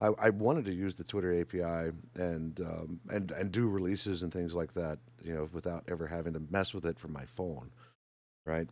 [0.00, 4.32] I, I wanted to use the Twitter API and um, and and do releases and
[4.32, 7.70] things like that, you know, without ever having to mess with it from my phone,
[8.46, 8.68] right?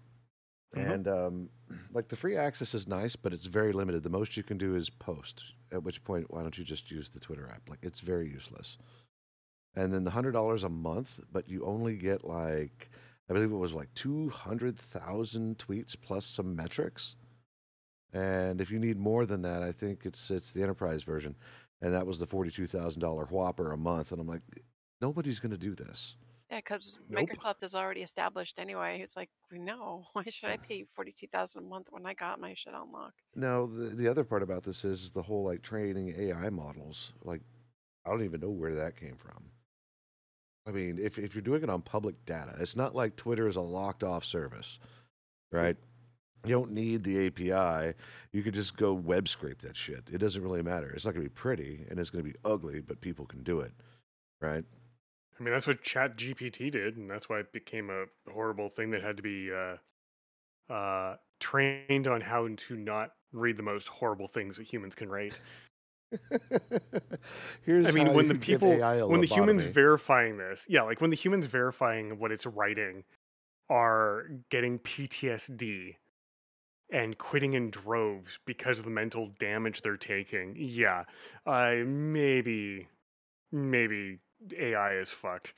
[0.76, 0.92] Mhm.
[0.94, 1.48] And um,
[1.92, 4.02] like the free access is nice, but it's very limited.
[4.02, 5.44] The most you can do is post.
[5.72, 7.68] At which point, why don't you just use the Twitter app?
[7.68, 8.78] Like it's very useless
[9.74, 12.90] and then the hundred dollars a month, but you only get like
[13.30, 17.16] I believe it was like two hundred thousand tweets plus some metrics.
[18.12, 21.34] And if you need more than that, I think it's it's the enterprise version,
[21.80, 24.12] and that was the forty two thousand dollar whopper a month.
[24.12, 24.42] And I'm like,
[25.00, 26.16] nobody's going to do this.
[26.50, 27.30] Yeah, because Nope.
[27.30, 29.00] Microsoft is already established anyway.
[29.02, 32.38] It's like, no, why should I pay forty two thousand a month when I got
[32.38, 33.14] my shit on lock?
[33.34, 37.14] Now the the other part about this is, the whole like training AI models.
[37.24, 37.40] Like,
[38.04, 39.44] I don't even know where that came from.
[40.66, 43.56] I mean, if if you're doing it on public data, it's not like Twitter is
[43.56, 44.78] a locked off service,
[45.50, 45.76] right?
[46.44, 47.94] You don't need the API.
[48.32, 50.08] You could just go web scrape that shit.
[50.12, 50.90] It doesn't really matter.
[50.90, 53.42] It's not going to be pretty and it's going to be ugly, but people can
[53.42, 53.72] do it,
[54.40, 54.64] right?
[55.38, 58.90] I mean, that's what Chat GPT did, and that's why it became a horrible thing
[58.90, 64.28] that had to be uh, uh, trained on how to not read the most horrible
[64.28, 65.34] things that humans can write.
[67.62, 68.70] Here's I mean, when the people,
[69.08, 73.04] when the humans verifying this, yeah, like when the humans verifying what it's writing
[73.70, 75.96] are getting PTSD
[76.92, 81.04] and quitting in droves because of the mental damage they're taking, yeah,
[81.46, 82.88] uh, maybe,
[83.50, 84.18] maybe
[84.58, 85.54] AI is fucked.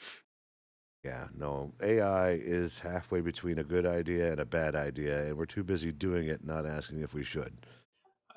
[1.05, 1.73] Yeah, no.
[1.83, 5.93] AI is halfway between a good idea and a bad idea, and we're too busy
[5.93, 7.67] doing it, not asking if we should.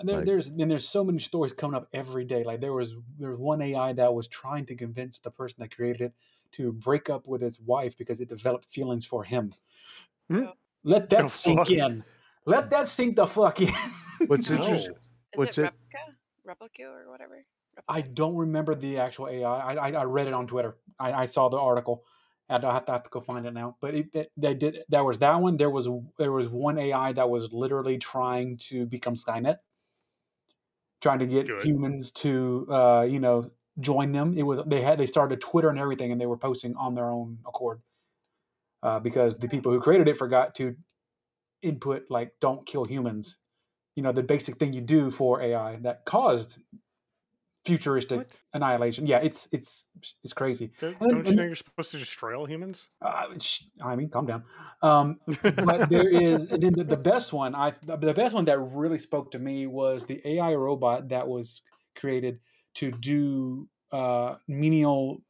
[0.03, 2.43] There, Like- there's and there's so many stories coming up every day.
[2.43, 5.75] Like there was there was one AI that was trying to convince the person that
[5.75, 6.13] created it
[6.53, 9.53] to break up with his wife because it developed feelings for him.
[10.29, 10.45] Hmm?
[10.83, 11.71] Let that The sink fuck?
[11.71, 12.03] in.
[12.45, 13.73] Let that sink the fuck in.
[14.27, 14.57] What's No.
[14.57, 14.93] interesting?
[14.93, 14.97] Is
[15.35, 16.55] What's it it- Replika?
[16.55, 17.43] Replika or whatever?
[17.87, 19.43] I don't remember the actual AI.
[19.73, 20.77] I, I, I read it on Twitter.
[20.99, 22.05] I, I saw the article,
[22.49, 23.77] and I have to have to go find it now.
[23.81, 24.79] But it, they, they did.
[24.89, 25.57] There was that one.
[25.57, 29.57] There was there was one AI that was literally trying to become Skynet,
[31.01, 31.63] trying to get Good.
[31.63, 34.33] humans to uh, you know join them.
[34.33, 37.09] It was they had they started Twitter and everything, and they were posting on their
[37.09, 37.81] own accord
[38.83, 40.75] uh, because the people who created it forgot to
[41.61, 43.37] input like "don't kill humans."
[43.95, 46.59] You know, the basic thing you do for AI that caused
[47.67, 48.31] futuristic What?
[48.53, 49.05] annihilation.
[49.07, 49.87] Yeah, it's it's
[50.23, 50.71] it's crazy.
[50.79, 52.87] Don't, And- don't you and- know you're supposed to destroy all humans?
[53.01, 54.43] Uh, sh- I mean, calm down.
[54.81, 57.53] Um, but there is and then the, the best one.
[57.55, 61.27] I the the best one that really spoke to me was the AI robot that
[61.27, 61.61] was
[61.95, 62.39] created
[62.75, 65.21] to do uh, menial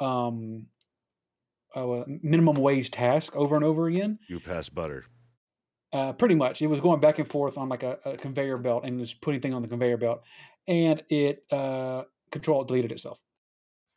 [0.00, 0.66] um,
[1.74, 4.18] uh, minimum wage task over and over again.
[4.28, 5.04] You pass butter.
[5.92, 8.82] Uh, pretty much, it was going back and forth on like a, a conveyor belt
[8.84, 10.22] and was putting thing on the conveyor belt,
[10.68, 13.20] and it uh, control deleted itself.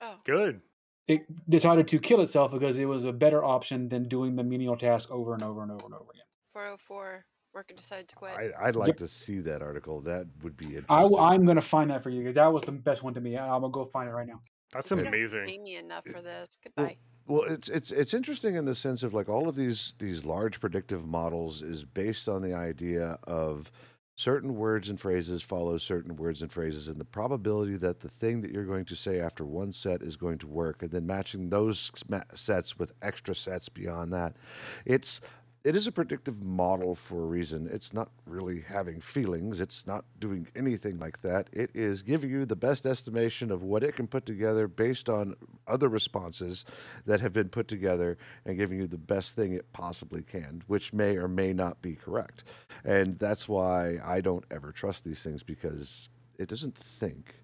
[0.02, 0.62] Oh, Good.
[1.08, 4.76] It decided to kill itself because it was a better option than doing the menial
[4.76, 6.26] task over and over and over and over again.
[6.54, 8.32] 404 worker decided to quit.
[8.32, 8.98] I, I'd like Yep.
[8.98, 10.02] to see that article.
[10.02, 10.88] That would be interesting.
[10.90, 12.34] I, w- I'm going to find that for you.
[12.34, 13.38] That was the best one to me.
[13.38, 14.42] I'm going to go find it right now.
[14.74, 15.46] That's You don't amazing.
[15.46, 16.58] pay me enough for this.
[16.76, 16.98] Well, Goodbye.
[17.28, 20.60] Well, it's it's it's interesting in the sense of like all of these these large
[20.60, 23.72] predictive models is based on the idea of
[24.16, 28.42] certain words and phrases follow certain words and phrases and the probability that the thing
[28.42, 31.50] that you're going to say after one set is going to work and then matching
[31.50, 31.92] those
[32.34, 34.34] sets with extra sets beyond that
[34.86, 35.20] it's
[35.66, 40.06] it is a predictive model for a reason it's not really having feelings it's not
[40.20, 44.08] doing anything like that it is giving you the best estimation of what it can
[44.08, 45.36] put together based on
[45.68, 46.66] other responses
[47.06, 50.94] that have been put together and giving you the best thing it possibly can, which
[50.94, 52.44] may or may not be correct.
[52.84, 57.36] And that's why I don't ever trust these things because it doesn't think.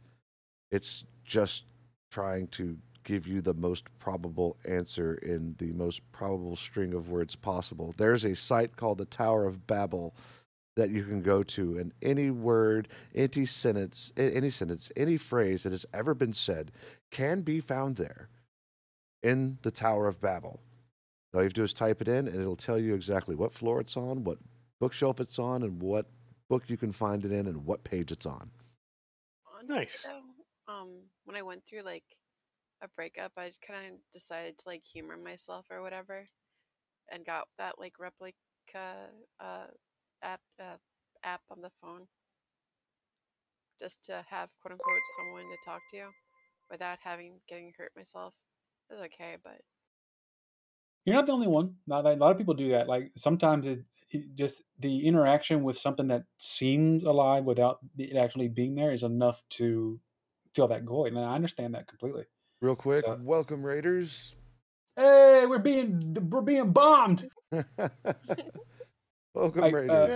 [0.72, 1.64] It's just
[2.12, 7.36] trying to give you the most probable answer in the most probable string of words
[7.36, 7.94] possible.
[7.98, 10.16] There's a site called the Tower of Babel
[10.78, 15.72] that you can go to and any word, any sentence, any sentence, any phrase that
[15.72, 16.72] has ever been said
[17.12, 18.30] can be found there
[19.22, 20.60] in the Tower of Babel.
[21.34, 23.54] All you have to do is type it in, and it'll tell you exactly what
[23.54, 24.38] floor it's on, what
[24.80, 26.08] bookshelf it's on, and what
[26.50, 28.50] book you can find it in, and what page it's on.
[29.54, 30.04] Honestly, Nice.
[30.04, 30.90] though, um,
[31.26, 32.04] when I went through like
[32.82, 36.26] a breakup, I kind of decided to like humor myself or whatever,
[37.12, 38.34] and got that like Replika
[39.40, 39.68] uh,
[40.24, 40.78] app uh,
[41.24, 42.08] app on the phone,
[43.82, 46.10] just to have quote unquote someone to talk to
[46.70, 48.34] without having getting hurt myself.
[48.90, 49.62] It was okay, but
[51.06, 51.76] You're not the only one.
[51.88, 52.88] Not a lot of people do that.
[52.88, 58.50] Like sometimes it, it just the interaction with something that seems alive without it actually
[58.50, 60.00] being there is enough to
[60.54, 61.14] fill that void.
[61.14, 62.26] And I understand that completely.
[62.62, 64.36] Real quick, So- welcome Raiders.
[64.96, 67.28] Hey, we're being we're being bombed,
[69.34, 70.10] welcome I- uh, Raiders.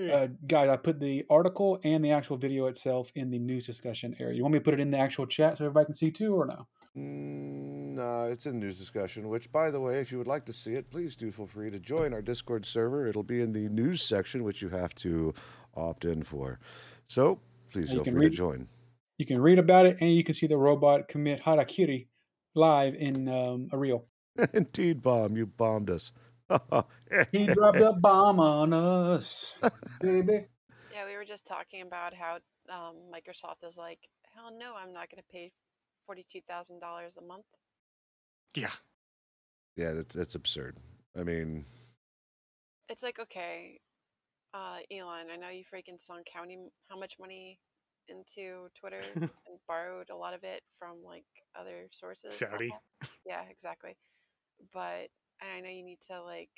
[0.00, 0.12] Yay.
[0.12, 0.68] uh, guys.
[0.70, 4.34] I put the article and the actual video itself in the news discussion area.
[4.36, 6.34] You want me to put it in the actual chat so everybody can see too,
[6.34, 6.66] or no?
[6.96, 10.52] Mm, no, it's in news discussion, which, by the way, if you would like to
[10.52, 13.06] see it, please do feel free to join our Discord server.
[13.06, 15.34] It'll be in the news section, which you have to
[15.76, 16.60] opt in for.
[17.08, 17.40] So
[17.72, 18.68] please You feel can free to join.
[19.18, 22.08] You can read about it, and you can see the robot commit harakiri
[22.54, 24.06] live in um, a reel.
[24.52, 26.12] Indeed, bomb, you bombed us.
[27.32, 29.54] He dropped a bomb on us,
[30.00, 30.46] baby.
[30.92, 34.00] yeah, we were just talking about how um, Microsoft is like,
[34.34, 35.52] hell no, I'm not going to pay
[36.06, 37.46] forty-two thousand dollars a month.
[38.54, 38.72] yeah.
[39.76, 40.76] Yeah, that's that's absurd.
[41.18, 41.64] I mean,
[42.88, 43.80] It's like, okay,
[44.52, 47.58] uh, Elon, I know you freaking sunk county how much money
[48.08, 51.24] into Twitter and borrowed a lot of it from like
[51.58, 52.34] other sources.
[52.34, 52.74] Saudi.
[53.26, 53.96] Yeah, exactly.
[54.72, 55.08] But
[55.42, 56.50] I know you need to like,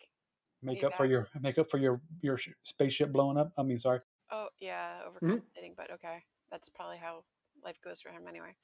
[0.63, 3.53] Make Be up for your make up for your your spaceship blowing up.
[3.59, 4.01] I mean, sorry.
[4.33, 5.43] oh yeah, Mhm.
[5.77, 7.25] But okay, that's probably how
[7.63, 8.55] life goes for him anyway.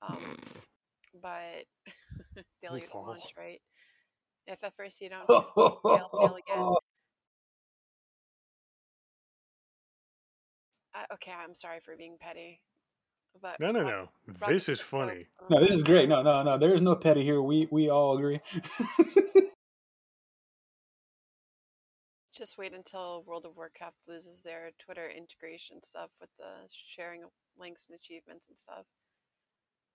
[0.00, 0.36] Um,
[1.22, 1.66] but
[2.62, 3.08] failure to Lol.
[3.08, 3.60] launch, right?
[4.46, 6.74] If at first you don't fail, fail again.
[11.00, 12.60] I, okay, I'm sorry for being petty,
[13.40, 14.08] but No, no, no.
[14.40, 15.26] Roger This is funny.
[15.48, 16.08] No, this is great.
[16.08, 16.58] No, no, no.
[16.58, 17.40] There is no petty here.
[17.40, 18.40] We we all agree.
[22.32, 27.30] Just wait until World of Warcraft loses their Twitter integration stuff with the sharing of
[27.58, 28.86] links and achievements and stuff.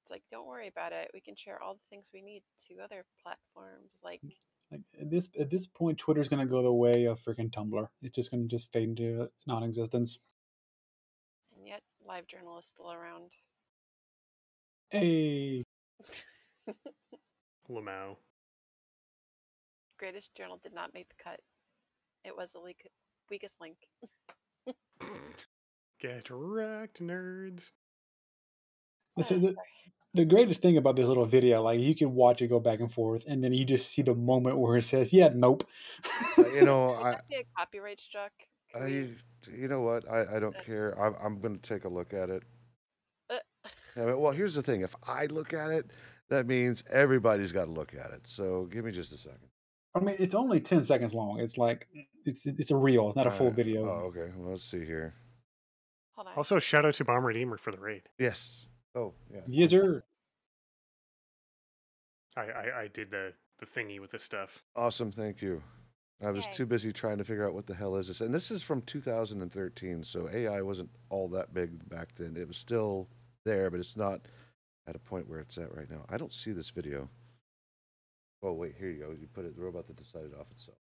[0.03, 1.09] It's like, don't worry about it.
[1.13, 3.89] We can share all the things we need to other platforms.
[4.03, 4.21] Like,
[4.69, 7.87] like at this at this point, Twitter's gonna go the way of freaking Tumblr.
[8.03, 10.19] It's just gonna just fade into non-existence.
[12.05, 13.31] And yet, live journal is still around.
[14.89, 15.63] Hey,
[17.69, 18.17] Lamau.
[19.97, 21.39] Greatest journal did not make the cut.
[22.23, 22.89] It was the leak-
[23.29, 23.77] weakest link.
[26.01, 27.69] Get wrecked, nerds.
[29.23, 29.55] So the,
[30.13, 32.91] the greatest thing about this little video, like you can watch it go back and
[32.91, 35.65] forth, and then you just see the moment where it says, "Yeah, nope."
[36.37, 38.31] You know, Could I, that be a copyright struck?
[38.73, 40.09] I, we- you know what?
[40.09, 40.99] I, I don't Uh, care.
[41.01, 42.43] I'm, I'm going to take a look at it.
[43.29, 43.37] uh,
[43.97, 44.81] I mean, well, here's the thing.
[44.81, 45.91] If I look at it,
[46.29, 48.27] that means everybody's got to look at it.
[48.27, 49.49] So give me just a second.
[49.95, 51.39] I mean, it's only ten seconds long.
[51.39, 51.87] It's like
[52.25, 53.85] it's it's a reel, it's not a full Uh, video.
[53.85, 54.29] Oh, okay.
[54.35, 55.13] Well, let's see here.
[56.15, 56.33] hold on.
[56.35, 58.01] Also, shout out to Bomb Redeemer for the raid.
[58.19, 58.65] Yes.
[58.93, 59.41] Oh, yeah.
[59.47, 60.03] Yes, sir.
[62.35, 64.63] I, I, I did the, the thingy with the stuff.
[64.75, 65.11] Awesome.
[65.11, 65.61] Thank you.
[66.23, 66.53] I was Yay.
[66.53, 68.21] too busy trying to figure out what the hell is this.
[68.21, 72.35] And this is from 2013, so AI wasn't all that big back then.
[72.37, 73.09] It was still
[73.43, 74.21] there, but it's not
[74.87, 76.05] at a point where it's at right now.
[76.09, 77.09] I don't see this video.
[78.41, 79.11] Oh, wait, here you go.
[79.11, 80.77] You put it, the robot that decided off itself.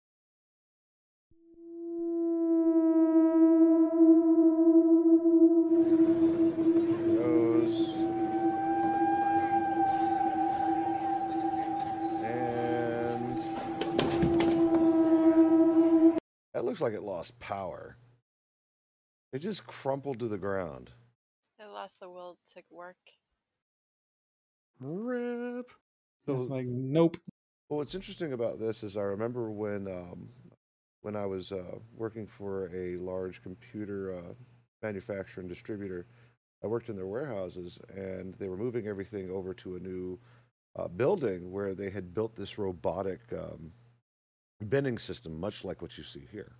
[16.74, 17.98] Looks like it lost power.
[19.32, 20.90] It just crumpled to the ground.
[21.62, 22.98] I lost the will to work.
[24.80, 25.70] Rip.
[26.28, 27.18] It's like nope.
[27.70, 30.30] Well, what's interesting about this is I remember when um,
[31.04, 34.34] when I was uh, working for a large computer uh,
[34.82, 36.08] manufacturer and distributor.
[36.64, 40.18] I worked in their warehouses, and they were moving everything over to a new
[40.76, 43.72] uh, building where they had built this robotic um,
[44.64, 46.54] binning system, much like what you see here,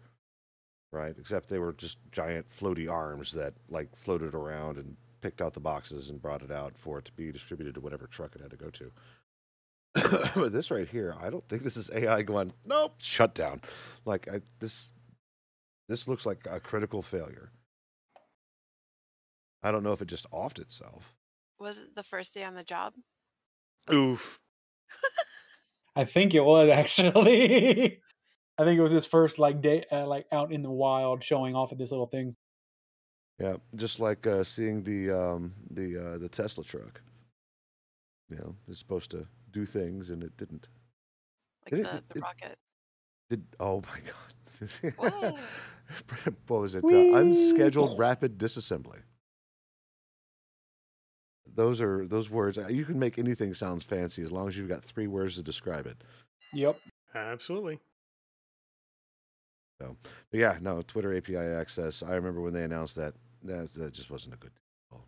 [0.94, 1.16] right?
[1.20, 5.60] Except they were just giant floaty arms that like floated around and picked out the
[5.60, 8.52] boxes and brought it out for it to be distributed to whatever truck it had
[8.52, 8.92] to go to.
[10.36, 12.54] but this right here, I don't think this is AI going.
[12.66, 13.62] Nope, shut down.
[14.06, 14.92] Like I, this,
[15.90, 17.52] this looks like a critical failure.
[19.64, 21.16] I don't know if it just offed itself.
[21.60, 22.94] Was it the first day on the job?
[23.92, 24.40] Oof.
[25.96, 28.02] I think it was actually.
[28.58, 31.56] I think it was his first like day, uh, like out in the wild, showing
[31.56, 32.36] off at this little thing.
[33.40, 37.02] Yeah, just like uh, seeing the um, the uh, the Tesla truck.
[38.30, 40.68] You know, it's supposed to do things and it didn't.
[41.66, 42.58] Like Did the, it- the it- rocket.
[43.30, 45.36] Did oh my god!
[46.48, 46.84] What was it?
[46.84, 46.88] Uh,
[47.18, 49.00] unscheduled rapid disassembly.
[51.56, 52.58] Those are those words.
[52.58, 55.44] uh, You can make anything sounds fancy as long as you've got three words to
[55.44, 55.98] describe it.
[56.54, 56.78] Yep.
[57.16, 57.80] Absolutely.
[60.32, 62.04] But yeah, no Twitter API access.
[62.04, 63.14] I remember when they announced that.
[63.46, 64.52] That, that just wasn't a good
[64.92, 65.06] deal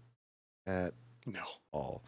[0.67, 0.93] at
[1.25, 1.43] No.
[1.71, 2.03] all.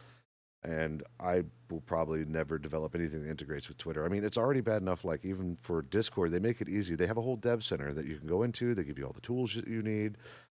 [0.64, 4.04] And I will probably never develop anything that integrates with Twitter.
[4.04, 5.06] I mean, it's already bad enough.
[5.06, 6.96] Like even for Discord, they make it easy.
[6.96, 8.76] They have a whole dev center that you can go into.
[8.76, 10.18] They give you all the tools that you need.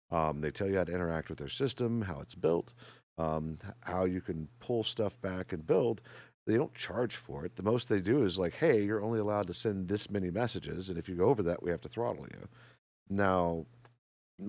[0.09, 2.73] Um, they tell you how to interact with their system, how it's built,
[3.19, 6.01] um, how you can pull stuff back and build.
[6.49, 7.55] They don't charge for it.
[7.57, 10.89] The most they do is like, hey, you're only allowed to send this many messages,
[10.89, 12.47] and if you go over that, we have to throttle you.
[13.07, 13.67] Now,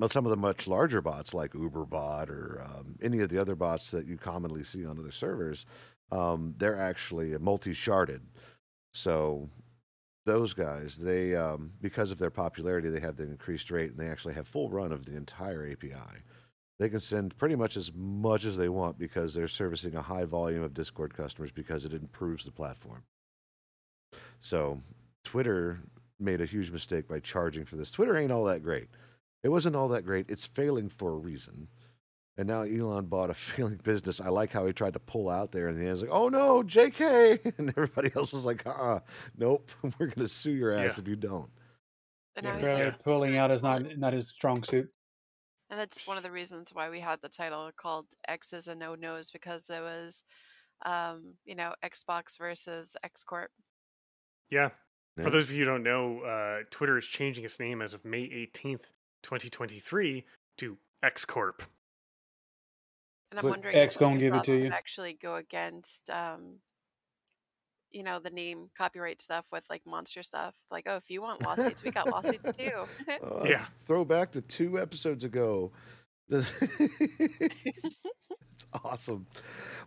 [0.09, 3.91] some of the much larger bots like UberBot or um, any of the other bots
[3.91, 5.67] that you commonly see on other servers,
[6.11, 8.21] um, they're actually multi-sharded.
[8.95, 9.51] So
[10.25, 14.09] those guys, they um, because of their popularity, they have the increased rate, and they
[14.09, 16.23] actually have full run of the entire API.
[16.81, 20.25] They can send pretty much as much as they want because they're servicing a high
[20.25, 23.03] volume of Discord customers because it improves the platform.
[24.41, 24.81] So
[25.23, 25.81] Twitter
[26.19, 27.91] made a huge mistake by charging for this.
[27.91, 28.89] Twitter ain't all that great.
[29.43, 30.31] It wasn't all that great.
[30.31, 31.69] It's failing for a reason.
[32.39, 34.19] And now Elon bought a failing business.
[34.19, 36.31] I like how he tried to pull out there, and the end was like, "Oh
[36.31, 39.01] no, JK," and everybody else was like, "Uh,
[39.37, 41.03] nope, we're gonna sue your ass Yeah.
[41.03, 41.51] if you don't."
[42.37, 44.91] And Yeah, now he's like, pulling out is not not his strong suit.
[45.71, 48.97] And that's one of the reasons why we had the title called X's and No
[48.97, 50.25] Nos because it was,
[50.85, 53.51] um, you know, Xbox versus X Corp.
[54.51, 54.71] Yeah.
[55.17, 55.25] Yeah.
[55.25, 58.05] For those of you who don't know, uh, Twitter is changing its name as of
[58.05, 58.91] May 18th,
[59.23, 60.25] 2023
[60.59, 61.63] to X Corp.
[63.31, 64.71] And I'm But wondering X if gonna give it to you.
[64.71, 66.57] actually go against, um,
[67.93, 70.55] you know, the name copyright stuff with like monster stuff.
[70.71, 72.87] Like, oh, if you want lawsuits, we got lawsuits too.
[73.23, 73.65] Uh, Yeah.
[73.87, 75.73] Throw back to two episodes ago.
[76.29, 76.53] This-
[77.19, 79.27] it's awesome.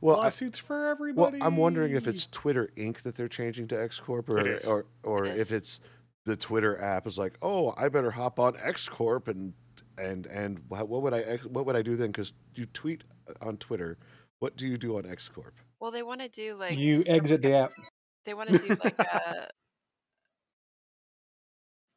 [0.01, 1.37] Well, I, Lawsuits for well, everybody.
[1.41, 3.01] I'm wondering if it's Twitter Inc.
[3.03, 5.41] that they're changing to X Corp, or or or It is.
[5.41, 5.79] if it's
[6.25, 9.53] the Twitter app is like, oh, I better hop on X Corp and
[9.97, 12.07] and and what would I what would I do then?
[12.07, 13.03] Because you tweet
[13.41, 13.97] on Twitter.
[14.39, 15.53] What do you do on X Corp?
[15.79, 17.71] well, they want to do like you exit the app.
[18.25, 19.47] They want to do like a.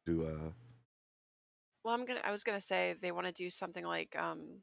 [0.05, 0.51] Do uh
[1.83, 2.21] Well, I'm gonna.
[2.23, 4.61] I was gonna say they want to do something like um,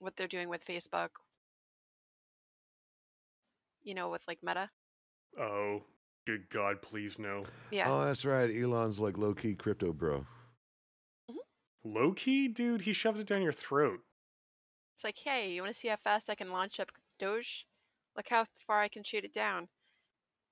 [0.00, 1.08] what they're doing with Facebook,
[3.82, 4.68] You know, with like Meta.
[5.40, 5.82] Oh,
[6.26, 7.44] good God, please no.
[7.70, 7.90] Yeah.
[7.90, 8.50] Oh, that's right.
[8.54, 10.26] Elon's like low key crypto bro.
[11.84, 14.00] Low key, dude, he shoved it down your throat.
[14.92, 17.66] It's like, hey, you want to see how fast I can launch up Doge?
[18.16, 19.68] Look how far I can shoot it down.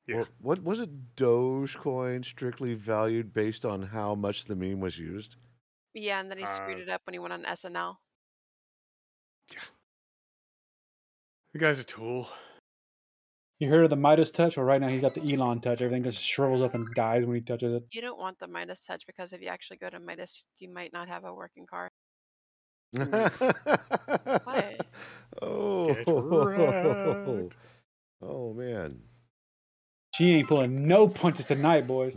[0.06, 0.16] Yeah.
[0.16, 1.16] Well, what was it?
[1.16, 5.36] Dogecoin strictly valued based on how much the meme was used.
[5.94, 7.96] Yeah, and then he screwed Uh, it up when he went on SNL.
[9.52, 9.60] Yeah.
[11.52, 12.28] The guy's a tool.
[13.60, 14.56] You heard of the Midas touch?
[14.56, 15.80] Well, right now he's got the Elon touch.
[15.80, 17.84] Everything just shrivels up and dies when he touches it.
[17.92, 20.92] You don't want the Midas touch because if you actually go to Midas, you might
[20.92, 21.92] not have a working car.
[24.44, 24.86] What?
[25.42, 25.94] oh,
[26.46, 27.56] wrecked.
[28.22, 29.00] oh man.
[30.14, 32.14] She ain't pulling no punches tonight, boys.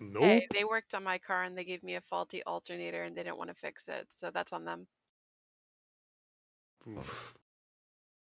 [0.00, 0.22] Nope.
[0.22, 3.22] Hey, they worked on my car and they gave me a faulty alternator and they
[3.22, 4.86] didn't want to fix it, so that's on them.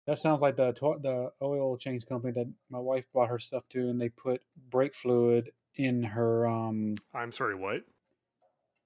[0.05, 3.63] That sounds like the to- the oil change company that my wife bought her stuff
[3.69, 6.47] to, and they put brake fluid in her.
[6.47, 7.81] Um, I'm sorry, what?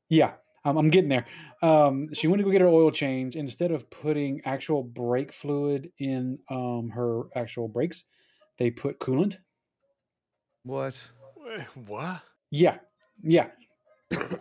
[0.09, 1.25] yeah, I'm, I'm getting there.
[1.61, 5.33] Um, she went to go get her oil change, and instead of putting actual brake
[5.33, 8.03] fluid in um, her actual brakes,
[8.59, 9.37] they put coolant.
[10.63, 11.01] What?
[11.35, 12.21] Wha- What?
[12.51, 12.77] Yeah,
[13.23, 13.47] yeah.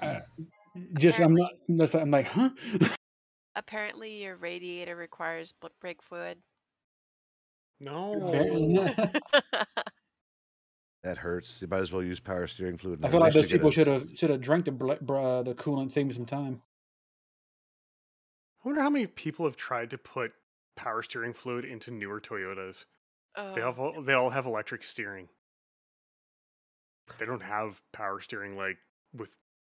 [0.02, 0.20] Uh,
[0.98, 1.50] just I'm not.
[1.68, 2.50] That's, I'm like, huh?
[3.56, 6.38] Apparently, your radiator requires bl- brake fluid.
[7.80, 8.14] No.
[11.04, 11.60] That hurts.
[11.60, 13.04] You might as well use power steering fluid.
[13.04, 15.52] I feel like those people should have should have drank the bl- br- uh, the
[15.52, 16.62] coolant, thing me some time.
[18.64, 20.30] I wonder how many people have tried to put
[20.76, 22.84] power steering fluid into newer Toyotas.
[23.34, 25.28] oh, They have all, they all have electric steering.
[27.18, 28.78] They don't have power steering like
[29.14, 29.30] with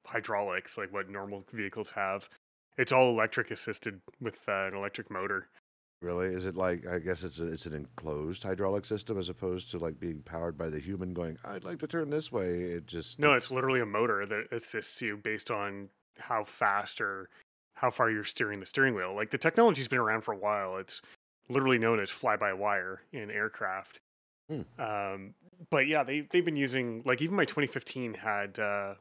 [0.06, 2.28] hydraulics like what normal vehicles have.
[2.76, 5.48] It's all electric assisted with uh, an electric motor.
[6.00, 6.28] Really?
[6.28, 6.86] Is it like?
[6.86, 10.56] I guess it's a, it's an enclosed hydraulic system as opposed to like being powered
[10.56, 11.36] by the human going.
[11.44, 12.62] I'd like to turn this way.
[12.62, 17.28] It just No, it's literally a motor that assists you based on how fast or
[17.74, 19.14] how far you're steering the steering wheel.
[19.14, 20.76] Like the technology's been around for a while.
[20.78, 21.02] It's
[21.48, 23.98] literally known as fly by wire in aircraft.
[24.48, 24.62] Hmm.
[24.78, 25.34] Um,
[25.70, 28.94] but yeah, they they've been using like even my 2015 had uh,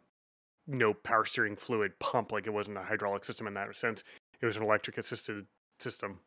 [0.68, 2.32] no power steering fluid pump.
[2.32, 4.04] Like it wasn't a hydraulic system in that sense.
[4.42, 5.46] It was an electric assisted
[5.80, 6.20] system.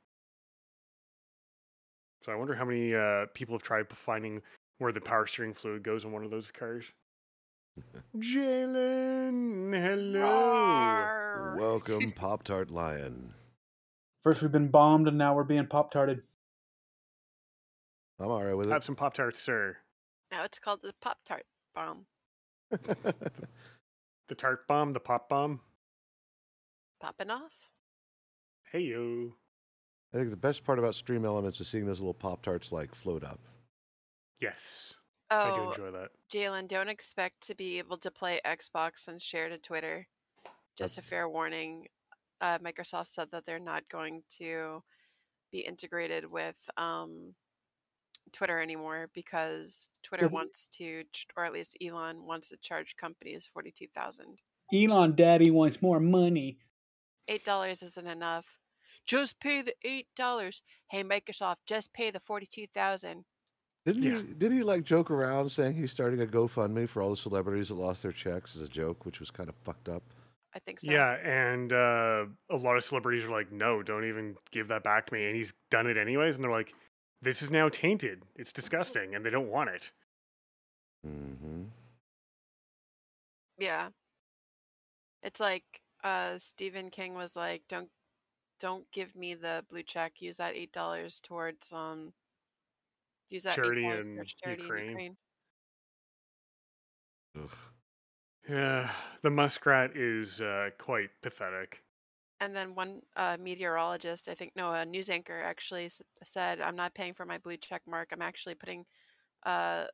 [2.24, 4.42] So I wonder how many uh, people have tried finding
[4.78, 6.84] where the power steering fluid goes in one of those cars.
[8.18, 10.20] Jalen, hello.
[10.20, 11.56] Roar.
[11.58, 13.32] welcome, Pop Tart Lion.
[14.22, 16.22] First we've been bombed, and now we're being pop tarted.
[18.18, 18.72] I'm all right with it.
[18.72, 19.78] Have some Pop Tarts, sir.
[20.30, 22.06] Now it's called the Pop Tart bomb.
[24.28, 25.58] The tart bomb, the pop bomb.
[27.00, 27.72] Popping off.
[28.70, 29.32] Hey yo.
[30.14, 32.94] I think the best part about Stream Elements is seeing those little Pop Tarts like
[32.94, 33.40] float up.
[34.40, 34.94] Yes,
[35.30, 36.10] I do Oh, enjoy that.
[36.32, 40.06] Jalen, don't expect to be able to play Xbox and share to Twitter.
[40.78, 41.88] Just a fair warning.
[42.40, 44.80] Uh, Microsoft said that they're not going to
[45.50, 47.34] be integrated with um,
[48.32, 51.04] Twitter anymore because Twitter With- wants to,
[51.36, 54.38] or at least Elon wants to charge companies forty-two thousand.
[54.72, 56.58] Elon Daddy wants more money.
[57.28, 58.58] Eight dollars isn't enough.
[59.06, 60.62] Just pay the eight dollars.
[60.90, 63.24] Hey, Microsoft, just pay the forty-two thousand.
[63.86, 64.18] Didn't Yeah.
[64.18, 64.22] he?
[64.34, 67.74] Didn't he like joke around saying he's starting a GoFundMe for all the celebrities that
[67.74, 70.02] lost their checks as a joke, which was kind of fucked up.
[70.54, 70.90] I think so.
[70.90, 75.06] Yeah, and uh, a lot of celebrities are like, "No, don't even give that back
[75.06, 76.34] to me," and he's done it anyways.
[76.34, 76.72] And they're like,
[77.22, 78.22] "This is now tainted.
[78.36, 79.92] It's disgusting," and they don't want it.
[81.06, 81.64] Mm-hmm.
[83.58, 83.90] Yeah.
[85.22, 87.90] It's like uh Stephen King was like, Don't
[88.58, 92.14] don't give me the blue check, use that eight dollars towards um
[93.30, 94.82] use that Charity $8 in towards charity Ukraine.
[94.82, 95.16] in Ukraine.
[98.48, 101.82] Yeah, the muskrat is uh, quite pathetic.
[102.40, 106.76] And then one uh, meteorologist, I think, no, a news anchor actually s- said, I'm
[106.76, 108.08] not paying for my blue check mark.
[108.12, 108.84] I'm actually putting
[109.44, 109.86] uh,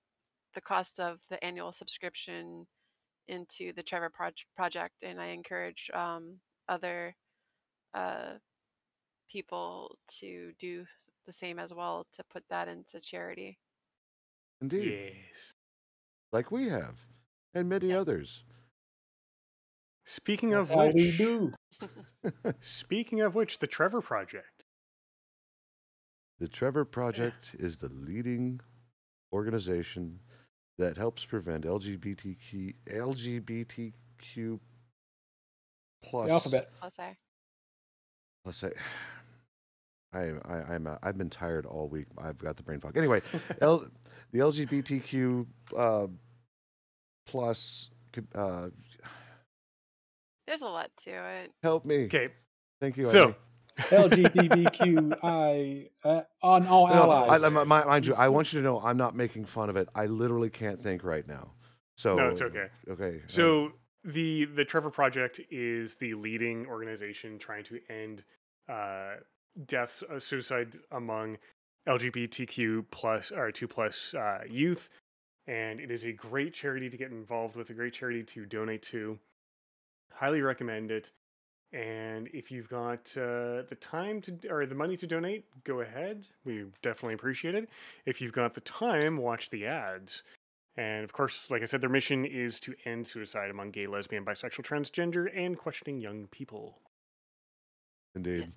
[0.55, 2.67] the cost of the annual subscription
[3.29, 5.03] into the Trevor Proj- Project.
[5.03, 7.15] And I encourage um, other
[7.95, 8.35] uh,
[9.31, 10.85] people to do
[11.27, 13.59] the same as well to put that into charity.
[14.61, 15.53] Indeed, Yes.
[16.33, 16.99] like we have,
[17.55, 17.95] and many Yes.
[17.95, 18.45] others.
[20.07, 21.56] Speaking That's of how which, we do.
[22.61, 24.65] Speaking of which, the Trevor Project.
[26.39, 28.61] The Trevor Project is the leading
[29.33, 30.21] organization
[30.79, 34.61] that helps prevent LGBTQ LGBTQ
[36.03, 36.71] plus The alphabet.
[36.79, 37.17] Plus, I
[38.45, 38.71] Let's say
[40.13, 42.07] I, I, I'm uh, I've been tired all week.
[42.19, 42.97] I've got the brain fog.
[42.97, 43.23] Anyway,
[43.61, 43.85] L,
[44.33, 45.47] the LGBTQ
[45.77, 46.07] uh,
[47.27, 47.91] plus
[48.35, 48.69] uh,
[50.47, 51.53] There's a lot to it.
[51.63, 52.05] help me.
[52.07, 52.29] Okay,
[52.81, 53.07] Thank you.
[53.07, 53.35] so
[53.91, 53.97] Ivy.
[53.97, 57.43] LGBTQI uh, on all No, allies.
[57.43, 59.77] I, I- mi- mind you, I want you to know I'm not making fun of
[59.77, 59.89] it.
[59.95, 61.53] I literally can't think right now.
[61.99, 62.67] So no, it's okay.
[62.91, 63.17] Okay.
[63.25, 63.73] uh, So
[64.05, 68.23] the the Trevor Project is the leading organization trying to end
[68.69, 69.15] uh,
[69.67, 71.39] deaths of suicide among
[71.89, 74.89] LGBTQ plus or two plus uh, youth,
[75.47, 78.83] and it is a great charity to get involved with, a great charity to donate
[78.83, 79.19] to.
[80.17, 81.11] Highly recommend it.
[81.73, 86.27] And if you've got uh, the time to or the money to donate, go ahead.
[86.45, 87.69] We definitely appreciate it.
[88.07, 90.23] If you've got the time, watch the ads.
[90.79, 94.25] And of course, like I said, their mission is to end suicide among gay, lesbian,
[94.25, 96.79] bisexual, transgender, and questioning young people.
[98.15, 98.43] indeed.
[98.43, 98.57] Yes.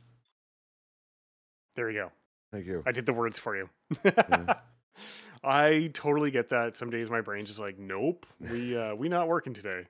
[1.76, 2.12] There you go.
[2.52, 2.84] Thank you.
[2.86, 3.70] I did the words for you.
[4.04, 4.54] Yeah.
[5.44, 6.76] I totally get that.
[6.78, 9.86] Some days my brain's just like, nope, we uh, we not working today.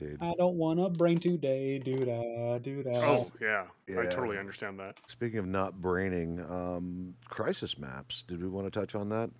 [0.00, 0.18] Indeed.
[0.20, 1.78] I don't want a brain today.
[1.78, 2.90] Do da do da.
[2.94, 4.98] Oh yeah, I totally understand that.
[5.06, 8.22] Speaking of not braining, um, crisis maps.
[8.22, 9.30] Did we want to touch on that?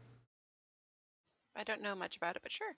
[1.57, 2.77] I don't know much about it, but sure.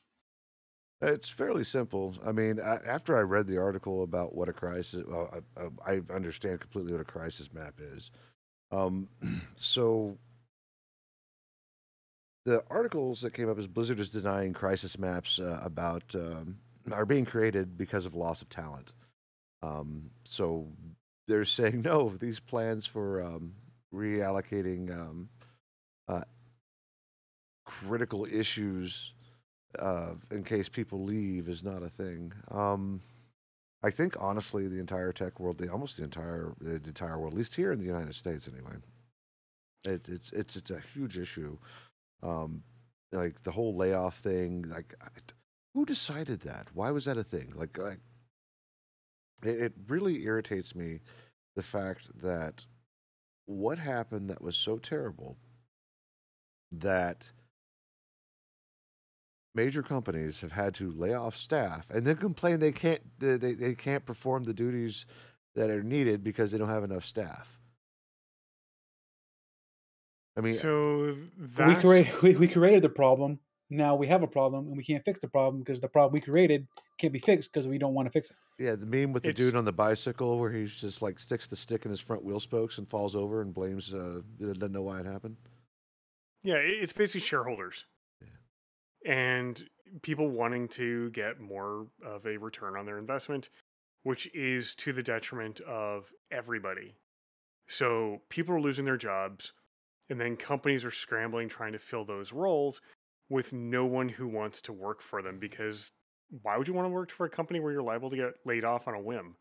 [1.03, 2.15] It's fairly simple.
[2.25, 5.95] I mean, a after I read the article about what a crisis, well, I, I
[5.97, 8.11] I understand completely what a crisis map is.
[8.71, 9.09] Um,
[9.57, 10.17] so
[12.47, 16.59] the articles that came up is Blizzard is denying crisis maps uh, about um,
[16.93, 18.93] are being created because of loss of talent.
[19.63, 20.69] Um, so
[21.29, 22.11] they're saying no.
[22.19, 23.55] These plans for um,
[23.95, 25.29] reallocating um,
[26.09, 26.23] uh,
[27.65, 29.15] critical issues
[29.79, 32.33] uh, in case people leave is not a thing.
[32.51, 33.03] Um,
[33.83, 37.39] I think honestly, the entire tech world, the almost the entire the entire world, at
[37.39, 38.77] least here in the United States, anyway,
[39.85, 41.59] it, it's it's it's a huge issue.
[42.23, 42.63] Um,
[43.13, 45.09] like the whole layoff thing, like I,
[45.77, 46.69] who decided that?
[46.73, 47.53] Why was that a thing?
[47.55, 47.99] Like, like
[49.43, 51.01] it, it really irritates me
[51.55, 52.65] the fact that
[53.45, 55.37] what happened that was so terrible
[56.73, 57.31] that
[59.55, 63.53] major companies have had to lay off staff and then complain they can't they, they,
[63.53, 65.05] they can't perform the duties
[65.57, 67.59] that are needed because they don't have enough staff.
[70.39, 73.41] I mean, So we, that's create, we, we created the problem.
[73.69, 76.21] Now we have a problem, and we can't fix the problem because the problem we
[76.21, 76.67] created
[76.99, 78.37] can't be fixed because we don't want to fix it.
[78.59, 81.47] yeah, the meme with the It's- dude on the bicycle where he's just like sticks
[81.47, 84.83] the stick in his front wheel spokes and falls over and blames uh doesn't know
[84.83, 85.37] why it happened.
[86.43, 87.85] yeah, it's basically shareholders
[88.23, 88.29] Yeah.
[89.13, 89.69] and
[90.03, 93.51] people wanting to get more of a return on their investment,
[94.05, 96.95] which is to the detriment of everybody.
[97.69, 99.53] So people are losing their jobs,
[100.09, 102.81] and then companies are scrambling trying to fill those roles
[103.29, 105.91] with no one who wants to work for them because
[106.31, 108.65] why would you want to work for a company where you're liable to get laid
[108.65, 109.37] off on a whim?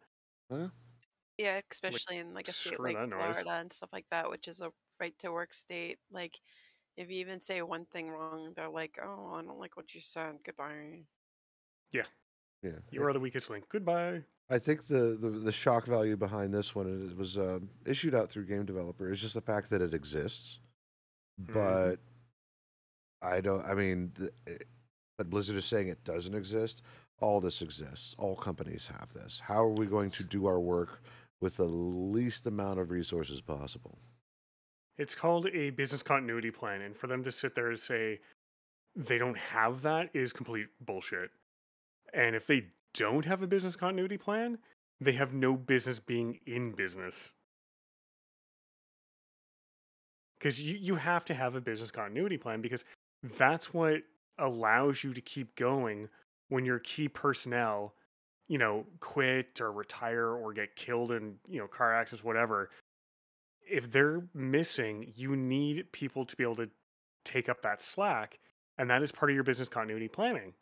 [1.38, 2.96] Yeah, especially in like a state like.
[2.96, 6.00] Florida and stuff like that, which is a right to work state.
[6.10, 6.40] Like,
[6.98, 10.02] if you even say one thing wrong, they're like, "Oh, I don't like what you
[10.02, 10.40] said.
[10.44, 11.08] Goodbye."
[11.92, 12.06] Yeah,
[12.62, 12.80] Yeah.
[12.92, 13.70] You are the weakest link.
[13.70, 14.26] Goodbye.
[14.50, 18.30] I think the, the the shock value behind this one it was uh, issued out
[18.30, 20.60] through Game Developer is just the fact that it exists,
[21.48, 21.54] Mhm.
[21.54, 22.00] but
[23.22, 23.66] I don't.
[23.66, 24.68] I mean, the, it,
[25.18, 26.82] but Blizzard is saying it doesn't exist.
[27.20, 28.16] All this exists.
[28.18, 29.42] All companies have this.
[29.44, 31.02] How are we going to do our work
[31.42, 33.98] with the least amount of resources possible?
[34.98, 38.20] It's called a business continuity plan, and for them to sit there and say
[38.96, 41.30] they don't have that is complete bullshit.
[42.14, 44.58] And if they don't have a business continuity plan,
[45.02, 47.34] they have no business being in business.
[50.40, 52.86] Because you, you have to have a business continuity plan because
[53.38, 54.02] that's what
[54.40, 56.10] allows you to keep going
[56.50, 57.94] when your key personnel,
[58.48, 62.70] you know, quit or retire or get killed in, you know, car accidents, whatever
[63.68, 66.70] if they're missing, you need people to be able to
[67.24, 68.40] take up that slack.
[68.78, 70.54] And that is part of your business continuity planning.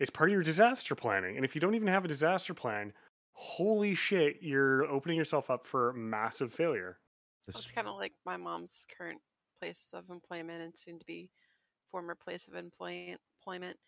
[0.00, 1.36] It's part of your disaster planning.
[1.36, 2.92] And if you don't even have a disaster plan,
[3.32, 6.98] holy shit, you're opening yourself up for massive failure.
[7.52, 9.20] Well, it's kind of like my mom's current
[9.58, 11.30] place of employment and soon to be
[11.90, 13.78] former place of employ- employment.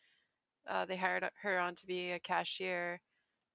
[0.69, 3.01] Uh, they hired her on to be a cashier,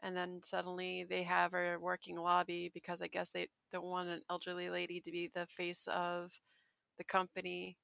[0.04, 4.22] and then suddenly they have her working lobby because I guess they don't want an
[4.30, 6.32] elderly lady to be the face of
[6.98, 7.78] the company.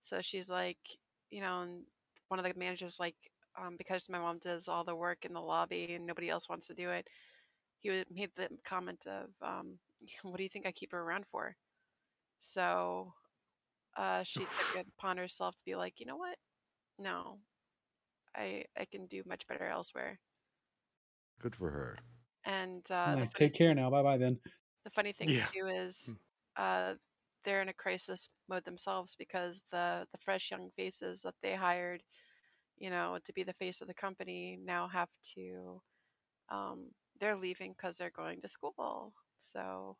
[0.00, 0.78] So she's like,
[1.30, 1.84] you know, and
[2.28, 3.16] one of the managers like,
[3.60, 6.66] um, because my mom does all the work in the lobby and nobody else wants
[6.68, 7.08] to do it,
[7.80, 9.78] he made the comment of, um,
[10.22, 11.56] "What do you think I keep her around for?"
[12.40, 13.14] So
[13.96, 16.38] uh, she took it upon herself to be like, you know what?
[16.98, 17.42] No,
[18.36, 20.20] I I can do much better elsewhere.
[21.38, 21.98] Good for her.
[22.44, 23.90] And uh, I'm the like, funny take care now.
[23.90, 24.40] Bye bye then.
[24.84, 25.48] the funny thing Yeah.
[25.52, 26.18] too is Mm.
[26.56, 26.94] uh,
[27.44, 32.02] they're in a crisis mode themselves because the the fresh young faces that they hired,
[32.78, 35.82] you know, to be the face of the company now have to
[36.50, 39.14] um, they're leaving because they're going to school.
[39.38, 39.98] So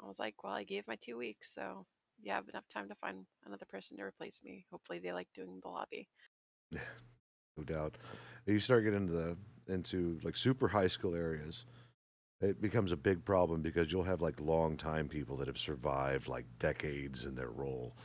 [0.00, 1.86] I was like, well, I gave my two weeks, so
[2.22, 4.64] you have enough time to find another person to replace me.
[4.70, 6.08] Hopefully, they like doing the lobby.
[6.72, 7.96] no doubt.
[8.46, 9.36] You start getting into the
[9.66, 11.64] into like super high school areas,
[12.40, 16.28] it becomes a big problem because you'll have like long time people that have survived
[16.28, 17.96] like decades in their role,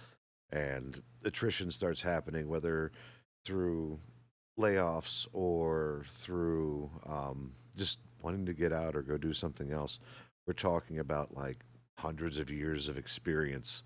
[0.51, 2.91] and attrition starts happening whether
[3.45, 3.99] through
[4.59, 9.99] layoffs or through um, just wanting to get out or go do something else.
[10.45, 11.63] We're talking about like
[11.99, 13.83] hundreds of years of experience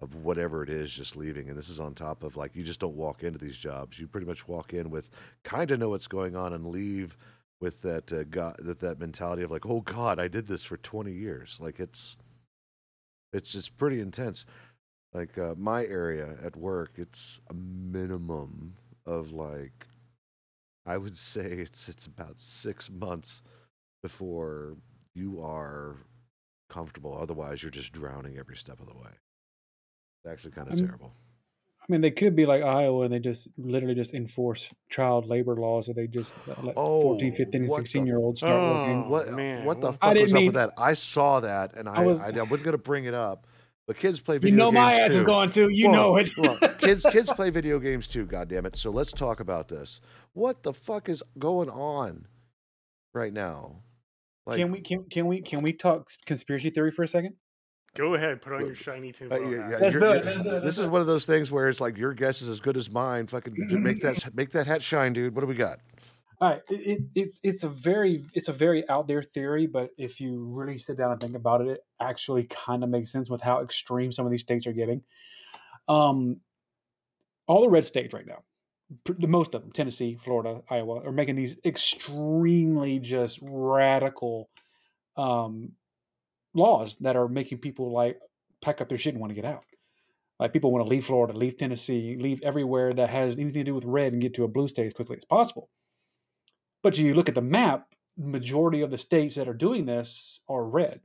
[0.00, 1.48] of whatever it is just leaving.
[1.48, 3.98] And this is on top of like you just don't walk into these jobs.
[3.98, 5.10] You pretty much walk in with
[5.44, 7.16] kind of know what's going on and leave
[7.60, 11.12] with that uh, that that mentality of like oh god i did this for 20
[11.12, 11.58] years.
[11.60, 12.16] Like it's
[13.32, 14.46] it's it's pretty intense.
[15.12, 18.74] Like uh, my area at work it's a minimum
[19.06, 19.86] of like
[20.84, 23.42] i would say it's it's about six months
[24.02, 24.76] before
[25.14, 25.96] you are
[26.68, 29.10] comfortable otherwise you're just drowning every step of the way
[30.24, 31.12] it's actually kind of I'm- terrible
[31.80, 35.54] I mean, they could be like Iowa and they just literally just enforce child labor
[35.54, 38.52] laws, or they just let 14, Oh, 15, and what the- 16 year olds start
[38.60, 39.08] Oh, working.
[39.08, 40.74] What man, what the fuck I was up mean- with that?
[40.76, 43.46] I saw that and I I was- I, I wasn't gonna bring it up,
[43.86, 44.58] but kids play video games.
[44.58, 45.16] You video know my ass too.
[45.16, 45.68] is going to.
[45.70, 46.30] You Well, know it.
[46.36, 48.26] well, kids kids play video games too.
[48.26, 48.76] God damn it!
[48.76, 50.02] So let's talk about this.
[50.34, 52.26] What the fuck is going on
[53.14, 53.84] right now?
[54.48, 57.34] Like, can we can can we can we talk conspiracy theory for a second?
[57.96, 60.24] Go ahead, put on Look, your shiny uh, tinfoil yeah, yeah, Let's you're- do it,
[60.24, 60.90] you're- let's do it, let's This do is it.
[60.90, 63.26] one of those things where it's like your guess is as good as mine.
[63.26, 65.34] Fucking make that make that hat shine, dude.
[65.34, 65.78] What do we got?
[66.40, 69.90] All right, it, it, it's it's a very it's a very out there theory, but
[69.98, 73.28] if you really sit down and think about it, it actually kind of makes sense
[73.28, 75.02] with how extreme some of these states are getting.
[75.88, 76.40] Um,
[77.46, 78.57] all the red states right now, pr-
[79.04, 84.48] the most of them, Tennessee, Florida, Iowa, are making these extremely just radical
[85.16, 85.72] um,
[86.54, 88.18] laws that are making people like
[88.62, 89.64] pack up their shit and want to get out.
[90.40, 93.74] Like people want to leave Florida, leave Tennessee, leave everywhere that has anything to do
[93.74, 95.68] with red and get to a blue state as quickly as possible.
[96.82, 100.64] But you look at the map, majority of the states that are doing this are
[100.64, 101.00] red.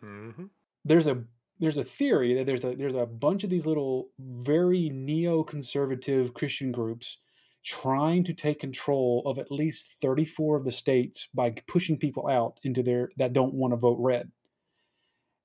[0.00, 0.46] hmm
[0.84, 1.24] There's a
[1.60, 6.72] there's a theory that there's a there's a bunch of these little very neoconservative Christian
[6.72, 7.18] groups
[7.64, 12.58] trying to take control of at least 34 of the states by pushing people out
[12.62, 14.30] into their that don't want to vote red.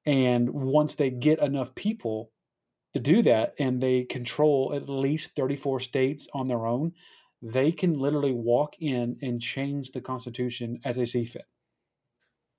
[0.05, 2.31] And once they get enough people
[2.93, 6.93] to do that and they control at least 34 states on their own,
[7.41, 11.45] they can literally walk in and change the constitution as they see fit.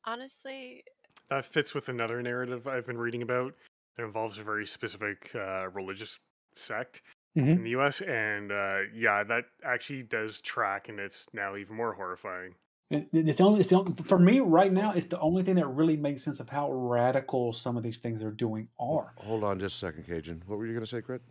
[0.05, 0.85] Honestly,
[1.31, 3.55] That fits with another narrative I've been reading about
[3.97, 6.19] that involves a very specific uh, religious
[6.57, 7.03] sect
[7.37, 7.57] Mhm.
[7.59, 8.01] in the U.S.
[8.01, 12.55] And uh, yeah, that actually does track, and it's now even more horrifying.
[12.91, 14.91] It's the only, it's the only, for me right now.
[14.91, 18.21] It's the only thing that really makes sense of how radical some of these things
[18.21, 19.13] they're doing are.
[19.19, 20.43] Hold on just a second, Cajun.
[20.47, 21.23] What were you gonna say, Crit?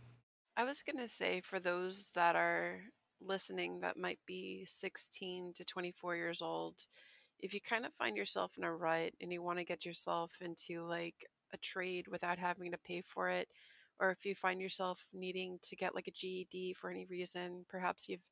[0.56, 2.80] I was going to say for those that are
[3.22, 6.76] listening that might be 16 to 24 years old,
[7.40, 10.34] if you kind of find yourself in a rut and you want to get yourself
[10.42, 11.16] into like
[11.54, 13.48] a trade without having to pay for it,
[14.00, 18.08] or if you find yourself needing to get like a GED for any reason, perhaps
[18.10, 18.26] you've,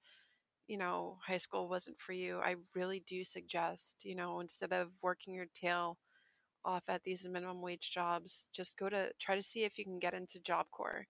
[0.67, 4.89] you know, high school wasn't for you, I really do suggest, you know, instead of
[5.01, 5.97] working your tail
[6.65, 9.99] off at these minimum wage jobs, just go to try to see if you can
[9.99, 11.07] get into Job Corps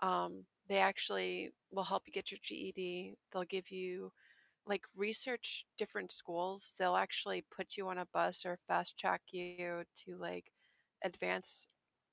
[0.00, 3.14] um, they actually will help you get your GED.
[3.32, 4.12] They'll give you
[4.68, 6.74] like research different schools.
[6.78, 10.52] They'll actually put you on a bus or fast track you to like
[11.04, 11.68] advanced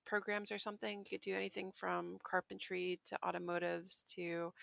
[0.05, 0.99] programs or something.
[0.99, 4.53] You could do anything from carpentry to automotives to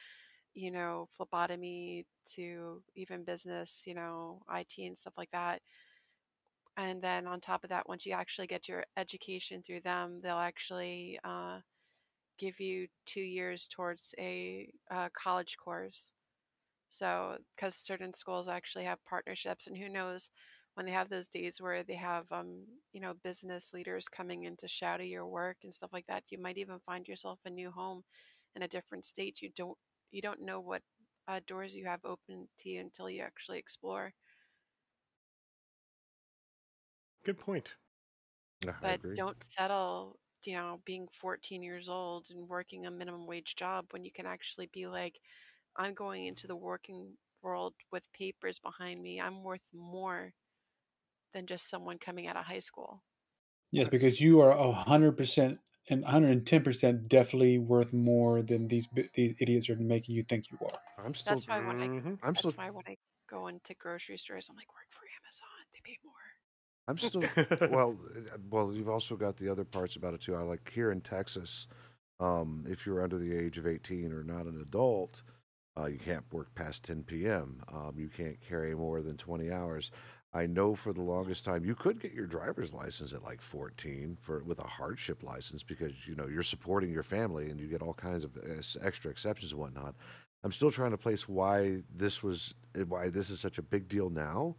[0.55, 5.62] you know phlebotomy to even business, you know IT and stuff like that.
[6.76, 10.36] And then on top of that, once you actually get your education through them, they'll
[10.38, 11.61] actually uh,
[12.38, 16.12] give you two years towards a uh, college course.
[16.93, 20.30] So, because certain schools actually have partnerships, and who knows
[20.74, 24.57] when they have those days where they have, um, you know, business leaders coming in
[24.59, 27.70] to shadow your work and stuff like that, you might even find yourself a new
[27.70, 28.05] home
[28.57, 29.43] in a different state.
[29.43, 29.78] You don't,
[30.12, 30.82] you don't know what
[31.28, 34.14] uh, doors you have open to you until you actually explore.
[37.24, 37.74] Good point.
[38.66, 39.16] I But agree.
[39.16, 44.05] don't settle you know, being 14 years old and working a minimum wage job when
[44.05, 45.20] you can actually be like,
[45.76, 49.20] I'm going into the working world with papers behind me.
[49.20, 50.34] I'm worth more
[51.32, 53.02] than just someone coming out of high school.
[53.70, 55.60] Yes, because you are a hundred percent
[55.90, 60.14] and one hundred and ten percent definitely worth more than these these idiots are making
[60.14, 60.80] you think you are.
[60.98, 61.40] I'm still.
[61.40, 62.20] That's why when I Mhm.
[62.22, 62.54] I'm that's still.
[62.56, 62.96] why when I
[63.26, 65.66] go into grocery stores, I'm like, work for Amazon.
[65.72, 66.38] They pay more.
[66.88, 67.40] I'm still.
[67.66, 67.98] well,
[68.32, 70.34] uh, well, you've also got the other parts about it too.
[70.34, 71.66] I like here in Texas,
[72.20, 75.22] um, if you're under the age of 18 or not an adult,
[75.78, 77.62] uh, you can't work past 10 p.m.
[77.72, 79.90] Um, you can't carry more than 20 hours.
[80.34, 84.16] I know for the longest time you could get your driver's license at like 14
[84.20, 87.82] for with a hardship license because you know you're supporting your family and you get
[87.82, 88.38] all kinds of
[88.82, 89.94] extra exceptions and whatnot.
[90.42, 92.54] I'm still trying to place why this was
[92.88, 94.56] why this is such a big deal now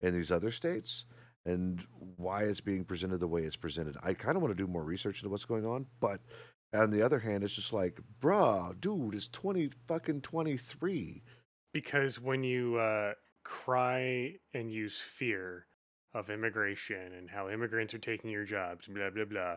[0.00, 1.04] in these other states
[1.44, 1.82] and
[2.16, 3.96] why it's being presented the way it's presented.
[4.02, 6.20] I kind of want to do more research into what's going on, but
[6.74, 11.22] on the other hand, it's just like, bruh, dude, it's twenty fucking twenty three.
[11.72, 13.12] because when you uh,
[13.44, 15.66] cry and use fear
[16.14, 19.56] of immigration and how immigrants are taking your jobs, blah blah blah,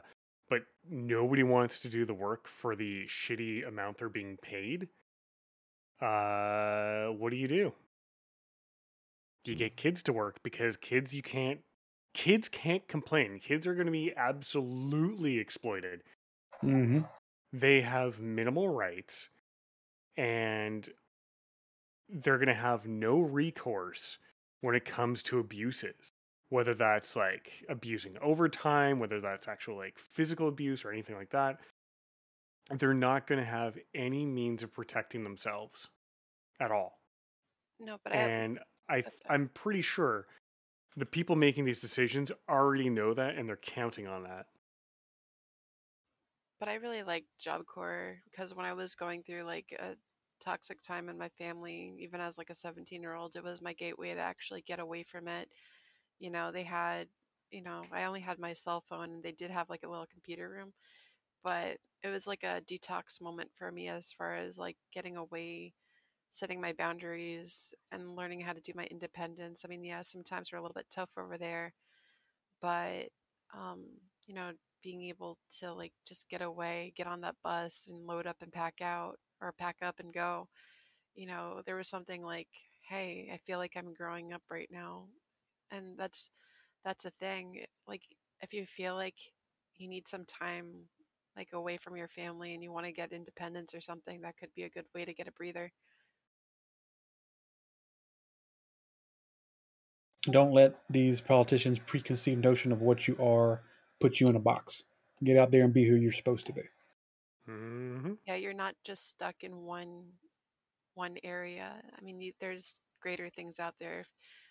[0.50, 4.88] but nobody wants to do the work for the shitty amount they're being paid.
[6.02, 7.74] Uh, what do you do?
[9.44, 11.60] Do you get kids to work because kids you can't
[12.14, 13.40] kids can't complain.
[13.40, 16.04] Kids are going to be absolutely exploited
[16.64, 17.00] Mm-hmm.
[17.52, 19.30] they have minimal rights
[20.18, 20.88] and
[22.10, 24.18] they're going to have no recourse
[24.62, 26.14] when it comes to abuses
[26.50, 31.60] whether that's like abusing overtime whether that's actual like physical abuse or anything like that
[32.78, 35.90] they're not going to have any means of protecting themselves
[36.60, 36.94] at all.
[37.80, 38.60] No, but and
[38.90, 40.28] i that's i'm pretty sure
[40.96, 44.46] the people making these decisions already know that and they're counting on that
[46.64, 49.96] but I really like Job Corps because when I was going through like a
[50.42, 53.74] toxic time in my family, even as like a 17 year old, it was my
[53.74, 55.50] gateway to actually get away from it.
[56.20, 57.10] You know, they had,
[57.52, 60.50] you know, I only had my cell phone they did have like a little computer
[60.50, 60.72] room,
[61.44, 65.74] but it was like a detox moment for me as far as like getting away,
[66.32, 69.64] setting my boundaries, and learning how to do my independence.
[69.66, 71.74] I mean, yeah, sometimes we're a little bit tough over there,
[72.62, 73.10] but
[73.54, 73.86] um,
[74.28, 74.52] you know,
[74.84, 78.52] being able to like just get away, get on that bus and load up and
[78.52, 80.48] pack out or pack up and go.
[81.16, 82.50] You know, there was something like,
[82.90, 85.08] hey, I feel like I'm growing up right now.
[85.72, 86.30] And that's
[86.86, 87.60] that's a thing.
[87.62, 88.04] Eh, like
[88.42, 89.16] if you feel like
[89.78, 90.68] you need some time
[91.38, 94.54] like away from your family and you want to get independence or something, that could
[94.56, 95.72] be a good way to get a breather.
[100.30, 103.62] Don't let these politicians' preconceived notion of what you are
[104.00, 104.84] put you in a box.
[105.24, 106.64] Get out there and be who you're supposed to be.
[107.46, 110.14] hmm Yeah, you're not just stuck in one
[110.96, 111.82] one area.
[111.98, 114.06] I mean, you, there's greater things out there.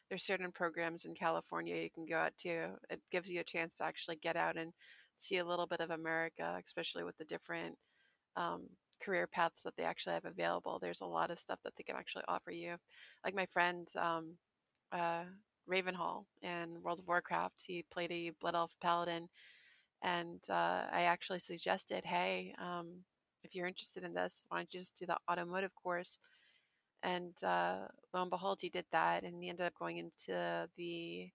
[0.08, 2.76] There's certain programs in California you can go out to.
[2.90, 4.72] It gives you a chance to actually get out and
[5.16, 7.78] see a little bit of America, especially with the different
[8.36, 8.68] um,
[9.02, 10.78] career paths that they actually have available.
[10.80, 12.76] There's a lot of stuff that they can actually offer you.
[13.24, 14.38] Like my friend um,
[14.92, 15.24] uh,
[15.70, 19.28] Ravenhall in World of Warcraft, he played a Blood Elf Paladin,
[20.02, 23.04] and uh, I actually suggested, hey, um,
[23.44, 26.18] if you're interested in this, why don't you just do the automotive course?
[27.02, 31.30] And uh, lo and behold, he did that, and he ended up going into the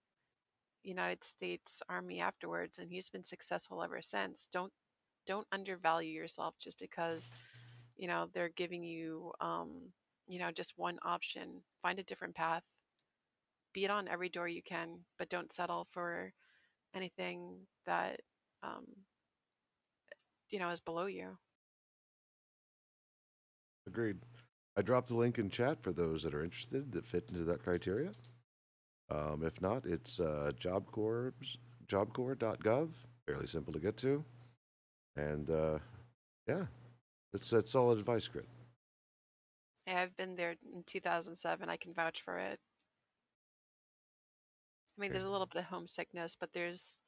[0.82, 4.48] United States Army afterwards, and he's been successful ever since.
[4.50, 4.72] Don't
[5.26, 7.30] don't undervalue yourself just because
[7.96, 9.92] you know they're giving you um,
[10.26, 11.62] you know just one option.
[11.82, 12.62] Find a different path.
[13.74, 16.32] Beat on every door you can, but don't settle for
[16.94, 18.20] anything that
[18.62, 18.84] um,
[20.50, 21.36] you know is below you.
[23.86, 24.18] Agreed.
[24.76, 27.62] I dropped the link in chat for those that are interested that fit into that
[27.62, 28.12] criteria.
[29.10, 31.34] Um, if not, it's uh, Job Corps,
[31.86, 32.90] jobcorps.gov.
[33.26, 34.24] Fairly simple to get to.
[35.16, 35.78] And uh,
[36.46, 36.66] yeah,
[37.32, 38.46] that's, that's solid advice, Crit.
[39.88, 41.68] I've been there in 2007.
[41.68, 42.60] I can vouch for it.
[44.98, 47.02] I mean, there's a little bit of homesickness, but there's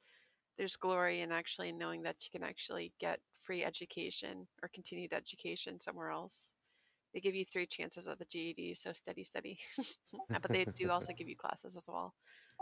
[0.57, 5.79] there's glory in actually knowing that you can actually get free education or continued education
[5.79, 6.53] somewhere else.
[7.13, 9.59] They give you three chances at the GED, so steady, steady.
[10.29, 12.13] but they do also give you classes as well.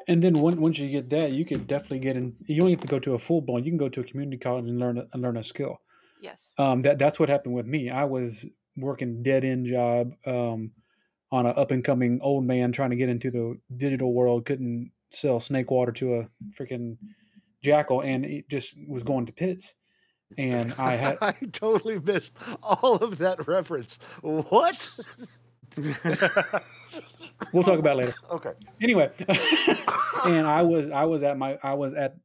[0.08, 2.36] And then once once you get that, you can definitely get in.
[2.42, 3.64] You don't have to go to a full blown.
[3.64, 5.82] You can go to a community college and learn a, and learn a skill.
[6.22, 6.54] Yes.
[6.58, 7.92] Um, that that's what happened with me.
[7.92, 8.46] I was
[8.78, 10.72] working dead end job um,
[11.32, 14.46] on an up and coming old man trying to get into the digital world.
[14.46, 16.28] Couldn't sell snake water to a
[16.60, 16.98] freaking
[17.64, 19.74] jackal, and it just was going to pits.
[20.38, 24.00] and I had I totally missed all of that reference.
[24.22, 24.98] What?
[27.54, 28.16] we'll talk about it later.
[28.32, 28.52] Okay.
[28.82, 29.12] Anyway,
[30.26, 32.16] and I was I was at my I was at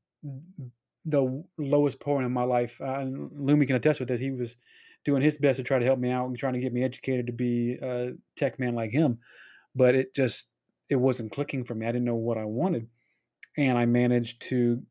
[1.04, 2.80] the lowest point in my life.
[2.80, 4.20] Uh, and Lumi can attest with this.
[4.20, 4.56] He was
[5.04, 7.26] doing his best to try to help me out and trying to get me educated
[7.26, 9.18] to be a tech man like him,
[9.74, 10.48] but it just
[10.88, 11.86] it wasn't clicking for me.
[11.86, 12.88] I didn't know what I wanted,
[13.56, 14.82] and I managed to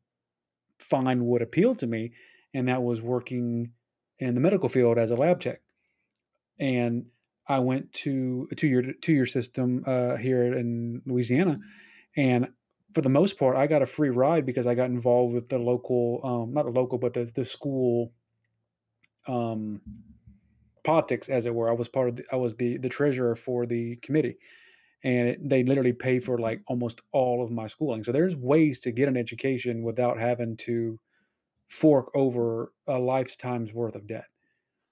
[0.78, 2.12] find what appealed to me,
[2.52, 3.72] and that was working
[4.18, 5.60] in the medical field as a lab tech.
[6.58, 7.06] And
[7.48, 11.60] I went to a two year two year system uh, here in Louisiana,
[12.16, 12.48] and
[12.94, 15.58] for the most part, I got a free ride because I got involved with the
[15.58, 18.12] local, um, not the local, but the the school
[19.26, 19.80] um,
[20.84, 21.68] politics, as it were.
[21.68, 24.36] I was part of, the, I was the the treasurer for the committee,
[25.04, 28.04] and it, they literally pay for like almost all of my schooling.
[28.04, 31.00] So there's ways to get an education without having to
[31.68, 34.26] fork over a lifetime's worth of debt.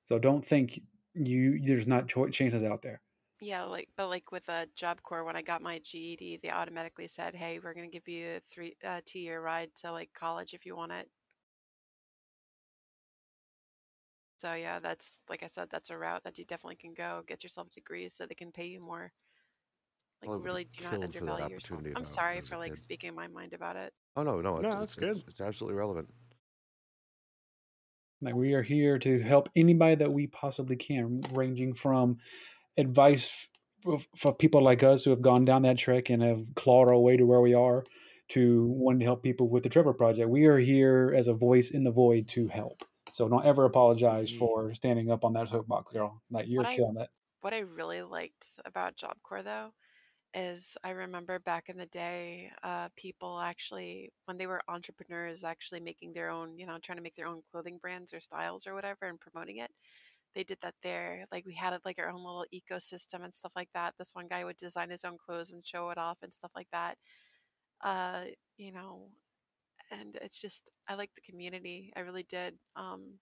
[0.05, 0.81] So don't think
[1.15, 3.03] you there's not cho- chances out there.
[3.41, 7.07] Yeah, like but like with a Job Corps, when I got my GED, they automatically
[7.09, 10.55] said, "Hey, we're gonna give you a three uh, two year ride to like college
[10.55, 11.11] if you want it."
[14.39, 17.23] So yeah, that's like I said, that's a route that you definitely can go.
[17.27, 19.13] Get yourself a degree so they can pay you more.
[20.23, 21.73] Like oh, I really do not killed for that undervalue yourself.
[21.81, 22.79] opportunity I'm I- I sorry was for like kid.
[22.79, 23.93] speaking my mind about it.
[24.17, 25.25] Oh no, no, No, it's, it's, it's- good.
[25.29, 26.09] It's absolutely relevant.
[28.21, 32.19] Like we are here to help anybody that we possibly can, ranging from
[32.79, 33.49] advice
[33.83, 36.97] for, for people like us who have gone down that trek and have clawed our
[36.99, 37.85] way to where we are,
[38.29, 40.29] to wanting to help people with the Trevor Project.
[40.31, 42.85] We are here as a voice in the void to help.
[43.13, 46.23] So don't ever apologize for standing up on that soapbox, girl.
[46.31, 47.09] Like you're What I- killing it.
[47.41, 49.73] What I really liked about Job Corps though
[50.35, 55.81] is I remember back in the day, uh, people actually when they were entrepreneurs actually
[55.81, 58.75] making their own, you know, trying to make their own clothing brands or styles or
[58.75, 59.71] whatever and promoting it.
[60.35, 61.27] They did that there.
[61.33, 63.95] Like we had like our own little ecosystem and stuff like that.
[63.99, 66.69] This one guy would design his own clothes and show it off and stuff like
[66.73, 66.99] that.
[67.83, 68.25] Uh,
[68.59, 69.09] you know,
[69.91, 71.93] and it's just I like the community.
[71.97, 72.57] I really did.
[72.77, 73.19] Um,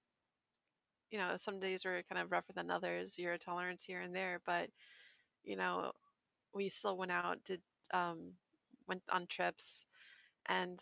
[1.10, 4.40] you know, some days were kind of rougher than others, zero tolerance here and there,
[4.46, 4.68] but
[5.44, 5.92] you know,
[6.54, 7.60] we still went out, did
[7.92, 8.34] um
[8.88, 9.86] went on trips
[10.48, 10.80] and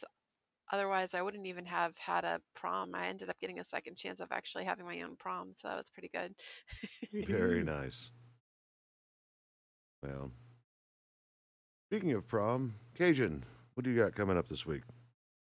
[0.72, 2.94] otherwise I wouldn't even have had a prom.
[2.94, 5.76] I ended up getting a second chance of actually having my own prom, so that
[5.76, 6.34] was pretty good.
[7.12, 8.10] Very nice.
[10.02, 10.30] Well,
[11.90, 13.44] speaking of prom, Cajun,
[13.74, 14.82] what do you got coming up this week?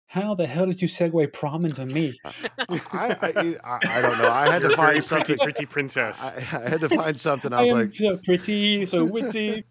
[0.08, 2.18] How the hell did you segue prom into me?
[2.24, 2.80] I,
[3.22, 4.30] I, I, I don't know.
[4.30, 5.38] I had You're to a very find something.
[5.38, 6.20] pretty, pretty princess.
[6.20, 7.52] I, I had to find something.
[7.52, 9.64] I I was am like, so pretty, so witty.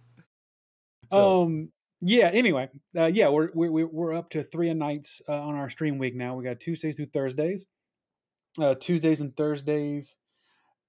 [1.11, 1.69] So, um
[2.01, 5.69] yeah anyway uh, yeah we're, we're we're up to three a nights uh, on our
[5.69, 7.65] stream week now we got tuesdays through thursdays
[8.61, 10.15] uh tuesdays and thursdays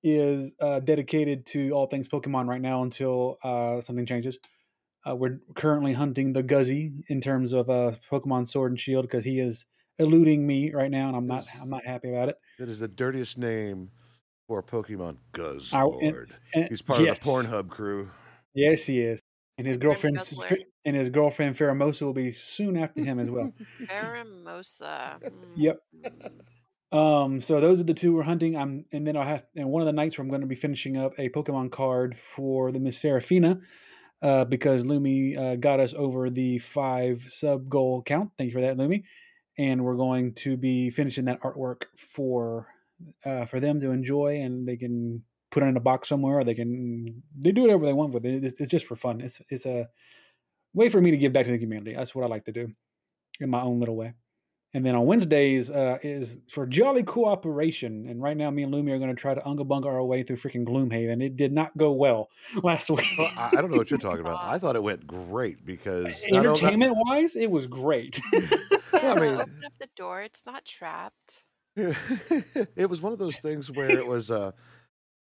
[0.02, 4.38] is uh dedicated to all things pokemon right now until uh something changes
[5.08, 9.24] uh, we're currently hunting the guzzy in terms of uh pokemon sword and shield because
[9.24, 9.66] he is
[9.98, 12.88] eluding me right now and i'm not i'm not happy about it that is the
[12.88, 13.90] dirtiest name
[14.46, 15.16] for a Pokemon.
[15.72, 15.84] I-
[16.54, 17.18] and- He's part yes.
[17.18, 18.10] of the Pornhub crew.
[18.54, 19.20] yes he is
[19.60, 20.18] and his girlfriend
[20.84, 23.52] and his girlfriend Pheromosa will be soon after him as well
[23.86, 25.20] Pheromosa.
[25.56, 25.78] Yep.
[25.94, 26.30] mm.
[26.92, 28.56] Um, so those are the two we're hunting.
[28.56, 30.56] I'm, and then I'll have, and one of the nights where I'm going to be
[30.56, 33.60] finishing up a Pokemon card for the Miss Seraphina,
[34.22, 38.30] uh, because Lumi uh, got us over the five sub goal count.
[38.36, 39.04] Thank you for that, Lumi.
[39.56, 42.66] And we're going to be finishing that artwork for,
[43.24, 46.44] uh, for them to enjoy, and they can put it in a box somewhere, or
[46.44, 48.44] they can they do whatever they want with it.
[48.44, 49.20] It's, it's just for fun.
[49.20, 49.88] It's it's a
[50.74, 51.94] way for me to give back to the community.
[51.94, 52.72] That's what I like to do,
[53.40, 54.14] in my own little way.
[54.72, 58.06] And then on Wednesdays uh, is for Jolly Cooperation.
[58.08, 60.22] And right now, me and Lumi are going to try to unga bunga our way
[60.22, 61.20] through freaking Gloomhaven.
[61.20, 62.28] It did not go well
[62.62, 63.04] last week.
[63.18, 64.38] Well, I, I don't know what you're talking about.
[64.40, 68.20] I thought it went great because not Entertainment wise, it was great.
[68.92, 70.20] Well, I mean- open up the door.
[70.20, 71.44] It's not trapped.
[71.76, 74.50] it was one of those things where it was uh,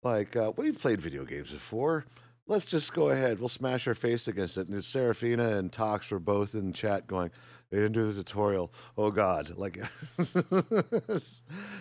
[0.03, 2.05] like uh, we've played video games before.
[2.47, 3.41] Let's just go ahead.
[3.41, 4.69] We'll smash our face against it.
[4.69, 7.31] And Seraphina and Tox were both in chat going,
[7.71, 8.73] "They didn't do the tutorial.
[8.97, 9.77] Oh God!" Like,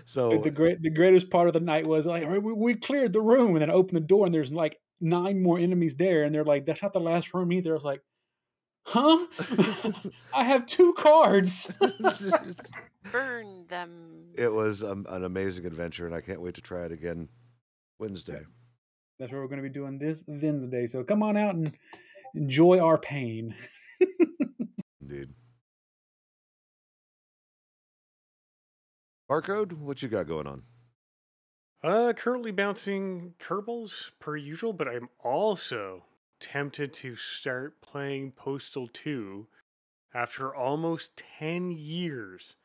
[0.06, 2.54] so But the great, the greatest part of the night was like, "All right, we,
[2.54, 5.58] we cleared the room, and then I opened the door, and there's like nine more
[5.58, 8.02] enemies there, and they're like, "That's not the last room either." I was like,
[8.84, 9.26] "Huh?
[10.34, 11.72] I have two cards."
[13.12, 14.32] Burn them.
[14.38, 17.30] it was um, an amazing adventure, and I can't wait to try it again
[18.00, 18.42] Wednesday.
[19.20, 20.88] That's what we're going to be doing this Wednesday.
[20.88, 21.72] So come on out and
[22.36, 23.56] enjoy our pain.
[25.02, 25.30] Indeed.
[29.30, 30.64] Barcode, what you got going on?
[31.84, 36.04] Uh, currently bouncing Kerbals per usual, but I'm also
[36.40, 39.48] tempted to start playing Postal 2
[40.14, 42.56] after almost 10 years.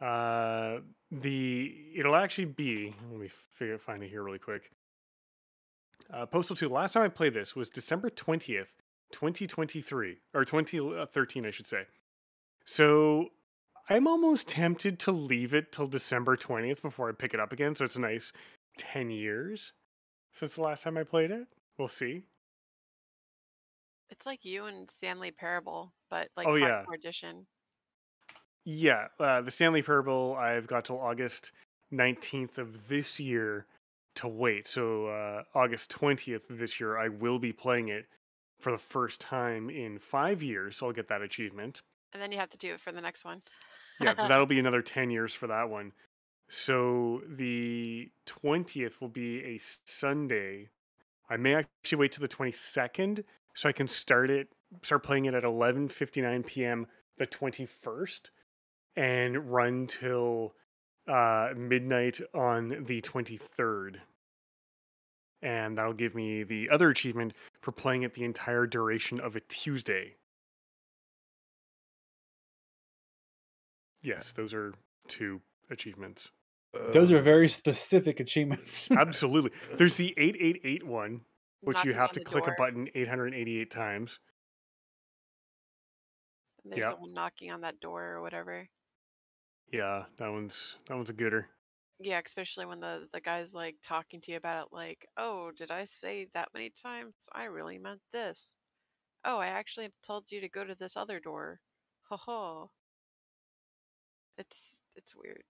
[0.00, 0.78] Uh,
[1.10, 2.94] the it'll actually be.
[3.10, 4.70] Let me figure, find it here really quick.
[6.12, 6.68] Uh, Postal 2.
[6.68, 8.68] Last time I played this was December 20th,
[9.12, 11.82] 2023 or 2013, I should say.
[12.64, 13.26] So
[13.90, 17.74] I'm almost tempted to leave it till December 20th before I pick it up again.
[17.74, 18.32] So it's a nice
[18.78, 19.72] 10 years
[20.32, 21.46] since the last time I played it.
[21.78, 22.22] We'll see.
[24.10, 26.84] It's like you and Stanley Parable, but like Oh, yeah.
[26.94, 27.46] edition.
[28.70, 31.52] Yeah, uh, the Stanley Parable, I've got till August
[31.90, 33.64] 19th of this year
[34.16, 34.66] to wait.
[34.68, 38.04] So uh, August 20th of this year, I will be playing it
[38.60, 40.76] for the first time in five years.
[40.76, 41.80] So I'll get that achievement.
[42.12, 43.40] And then you have to do it for the next one.
[44.02, 45.90] Yeah, that'll be another 10 years for that one.
[46.50, 50.68] So the 20th will be a Sunday.
[51.30, 54.48] I may actually wait till the 22nd so I can start it
[54.82, 56.86] start playing it at 11:59 p.m.
[57.16, 58.28] the 21st
[58.96, 60.54] and run till
[61.08, 63.96] uh, midnight on the 23rd.
[65.40, 67.32] And that'll give me the other achievement
[67.62, 70.16] for playing it the entire duration of a Tuesday.
[74.02, 74.74] Yes, those are
[75.08, 76.30] two achievements.
[76.92, 78.90] Those are very specific achievements.
[78.96, 79.50] Absolutely.
[79.76, 81.20] There's the 888 one,
[81.62, 84.18] which you have to the click a button 888 times.
[86.64, 86.90] And there's Yeah.
[86.90, 88.68] someone knocking on that door or whatever.
[89.72, 91.48] Yeah, that one's that one's a gooder.
[92.00, 95.70] Yeah, especially when the the guy's like talking to you about it, like, "Oh, did
[95.70, 97.14] I say that many times?
[97.32, 98.54] I really meant this.
[99.24, 101.60] Oh, I actually told you to go to this other door.
[102.10, 102.72] Ho ho."
[104.38, 105.44] It's it's weird.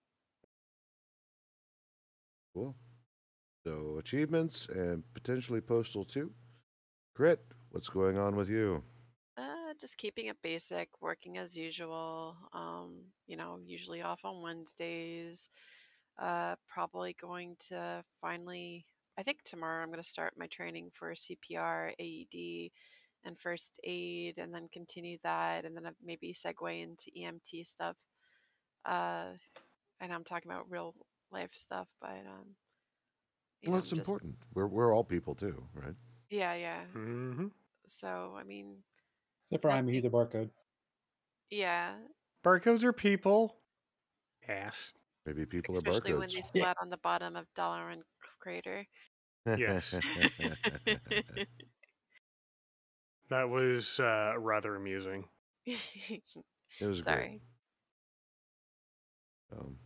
[2.54, 2.76] Cool.
[3.64, 6.32] So achievements and potentially Postal 2.
[7.14, 8.84] Grit, what's going on with you?
[9.80, 12.36] Just keeping it basic, working as usual.
[12.52, 15.48] Um, you know, usually off on Wednesdays.
[16.18, 18.84] Uh, probably going to finally,
[19.16, 22.72] I think tomorrow I'm going to start my training for CPR, AED,
[23.24, 27.96] and first aid, and then continue that, and then maybe segue into EMT stuff.
[28.84, 29.26] Uh,
[30.00, 30.94] and I'm talking about real
[31.30, 32.56] life stuff, but um,
[33.62, 34.34] Well, know, it's just- important.
[34.54, 35.94] We're, we're all people too, right?
[36.30, 36.84] Yeah, yeah.
[36.92, 37.46] hmm
[37.86, 38.76] So I mean,
[39.50, 40.50] Except for Jaime, he's a barcode.
[41.50, 41.94] yeah,
[42.44, 43.56] Barcodes are people.
[44.48, 44.92] Ass.
[45.26, 46.18] Maybe people especially are barcodes.
[46.18, 46.44] Especially when they barcodes.
[46.46, 48.02] splat on the bottom of Dollar and
[48.40, 48.86] Crater.
[49.56, 49.94] Yes.
[53.30, 55.24] That was uh, rather amusing.
[55.66, 56.22] it
[56.80, 57.42] was Sorry.
[59.50, 59.58] great.
[59.60, 59.76] Um,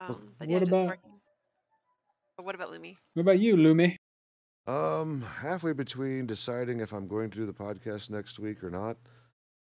[0.00, 1.10] Um, but what yeah, just about- working.
[2.36, 2.96] But what about Lumi?
[3.14, 3.96] What about you, Lumi?
[4.66, 8.96] Um, halfway between deciding if I'm going to do the podcast next week or not.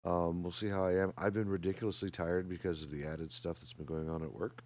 [0.05, 1.13] Um, we'll see how I am.
[1.17, 4.63] I've been ridiculously tired because of the added stuff that's been going on at work.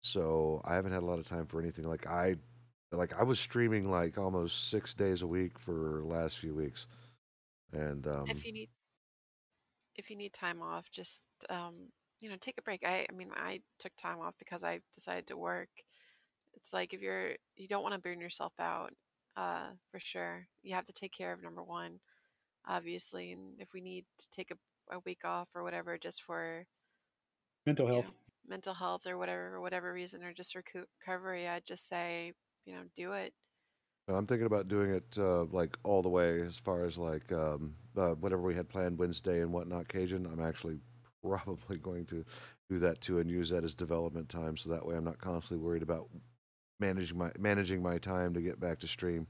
[0.00, 1.84] So I haven't had a lot of time for anything.
[1.84, 2.36] Like I,
[2.92, 6.86] like I was streaming like almost six days a week for the last few weeks,
[7.72, 8.70] and um, if you need,
[9.96, 11.74] if you need time off, just um,
[12.20, 12.84] you know, take a break.
[12.86, 15.68] I, I mean, I took time off because I decided to work.
[16.54, 18.92] It's like if you're, you don't want to burn yourself out.
[19.36, 22.00] Uh, for sure, you have to take care of number one,
[22.66, 26.64] obviously, and if we need to take a, a week off or whatever, just for
[27.66, 28.12] Mental you know, health.
[28.48, 32.32] mental health or whatever, for whatever reason, or just recu- recovery, I'd just say,
[32.66, 33.32] you know, do it.
[34.08, 37.74] I'm thinking about doing it uh, like all the way as far as like um,
[37.96, 39.88] uh, whatever we had planned Wednesday and whatnot.
[39.88, 40.78] Cajun, I'm actually
[41.22, 42.24] probably going to
[42.70, 45.64] do that too and use that as development time, so that way I'm not constantly
[45.64, 46.08] worried about
[46.80, 49.26] managing my managing my time to get back to stream.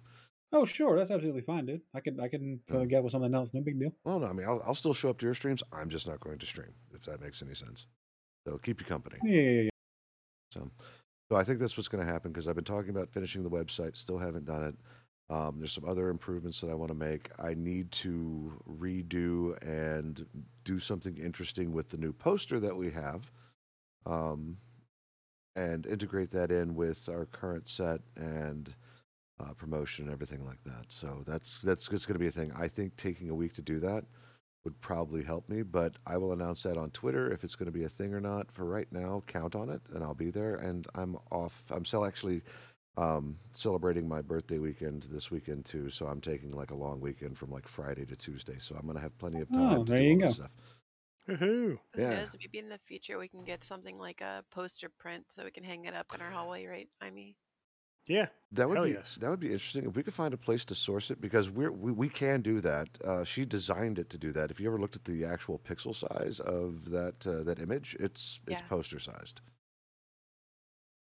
[0.51, 1.83] Oh, sure, that's absolutely fine, dude.
[1.95, 3.53] I can I can fill the gap with something else.
[3.53, 3.93] No big deal.
[4.05, 5.63] Well, no, I mean I'll, I'll still show up to your streams.
[5.73, 7.87] I'm just not going to stream if that makes any sense.
[8.47, 9.19] So keep you company.
[9.25, 9.71] Yeah, yeah, yeah.
[10.53, 10.71] So,
[11.31, 13.51] so I think that's what's going to happen because I've been talking about finishing the
[13.51, 14.75] website, still haven't done it.
[15.31, 17.31] Um, there's some other improvements that I want to make.
[17.39, 20.25] I need to redo and
[20.65, 23.31] do something interesting with the new poster that we have,
[24.07, 24.57] um,
[25.59, 28.75] and integrate that in with our current set and
[29.41, 30.87] uh, promotion and everything like that.
[30.91, 32.53] So that's that's it's going to be a thing.
[32.59, 34.05] I think taking a week to do that
[34.65, 37.79] would probably help me, but I will announce that on Twitter if it's going to
[37.79, 38.51] be a thing or not.
[38.53, 40.57] For right now, count on it, and I'll be there.
[40.57, 41.63] And I'm off.
[41.71, 42.43] I'm still actually
[42.97, 45.91] um, celebrating my birthday weekend this weekend too.
[45.91, 48.57] So I'm taking like a long weekend from like Friday to Tuesday.
[48.59, 50.27] So I'm going to have plenty of time Oh, to there do you all go.
[50.27, 50.51] this stuff.
[51.29, 51.79] Woohoo!
[51.95, 52.11] Who Yeah.
[52.17, 52.37] knows?
[52.41, 55.65] Maybe in the future we can get something like a poster print so we can
[55.65, 56.89] hang it up in our hallway, right?
[57.01, 57.35] I mean,
[58.07, 58.29] Yeah.
[58.53, 59.17] That would Hell be yes.
[59.21, 61.71] that would be interesting if we could find a place to source it because we're,
[61.71, 62.89] we we can do that.
[63.05, 64.51] Uh, she designed it to do that.
[64.51, 68.41] If you ever looked at the actual pixel size of that uh, that image, it's
[68.47, 68.69] it's Yeah.
[68.69, 69.43] poster sized.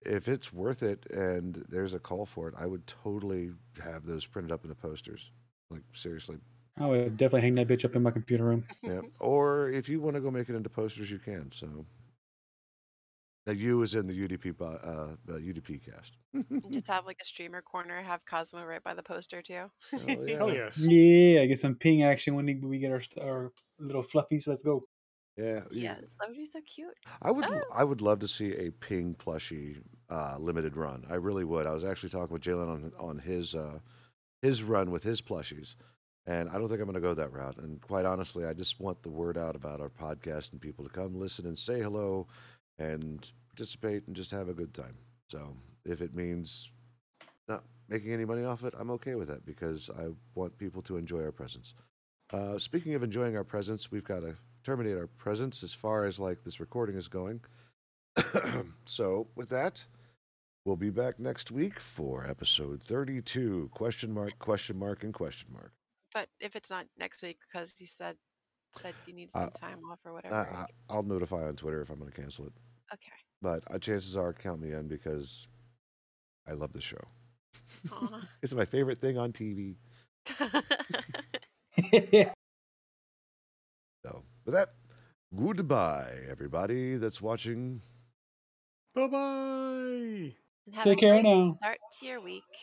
[0.02, 3.52] If it's worth it and there's a call for it, I would totally
[3.82, 5.30] have those printed up into posters.
[5.70, 6.38] Like seriously,
[6.78, 8.64] I would definitely hang that bitch up in my computer room.
[8.82, 9.00] yeah.
[9.18, 11.50] Or if you want to go make it into posters, you can.
[11.52, 11.86] So.
[13.46, 16.16] Now, you is in the UDP uh, uh, UDP cast.
[16.72, 19.70] just have like a streamer corner, have Cosmo right by the poster too.
[19.94, 20.36] Oh, yeah.
[20.36, 20.76] Hell yes.
[20.78, 24.48] Yeah, I get some ping action when we- we get our st- our little fluffies.
[24.48, 24.82] Let's go.
[25.36, 26.88] Yeah, you- yes, that would be so cute.
[27.22, 27.60] I would Oh.
[27.72, 31.04] I would love to see a ping plushie uh, limited run.
[31.08, 31.66] I really would.
[31.66, 33.78] I was actually talking with Jalen on on his uh,
[34.42, 35.76] his run with his plushies,
[36.26, 37.58] and I don't think I'm going to go that route.
[37.58, 40.90] And quite honestly, I just want the word out about our podcast and people to
[40.90, 42.26] come listen and say hello
[42.78, 44.96] and participate and just have a good time.
[45.30, 46.70] So if it means
[47.48, 50.96] not making any money off it, I'm okay with that because I want people to
[50.96, 51.74] enjoy our presence.
[52.32, 56.18] Uh, speaking of enjoying our presence, we've got to terminate our presence as far as
[56.18, 57.40] like this recording is going.
[58.84, 59.84] so with that,
[60.64, 65.72] we'll be back next week for episode 32 question mark question mark and question mark
[66.16, 68.16] But if it's not next week because he said
[68.78, 70.34] said you need Uh, some time off or whatever.
[70.34, 72.52] I, i'll notify on twitter if i'm going to cancel it
[72.92, 73.12] okay.
[73.42, 75.46] but uh, chances are count me in because
[76.48, 77.00] i love the show
[77.92, 78.20] Aw.
[78.42, 79.76] it's my favorite thing on tv
[84.04, 84.70] so with that
[85.34, 87.82] goodbye everybody that's watching
[88.96, 90.32] Bye bye.
[90.82, 91.54] Take care now.
[91.58, 92.42] Start to your week.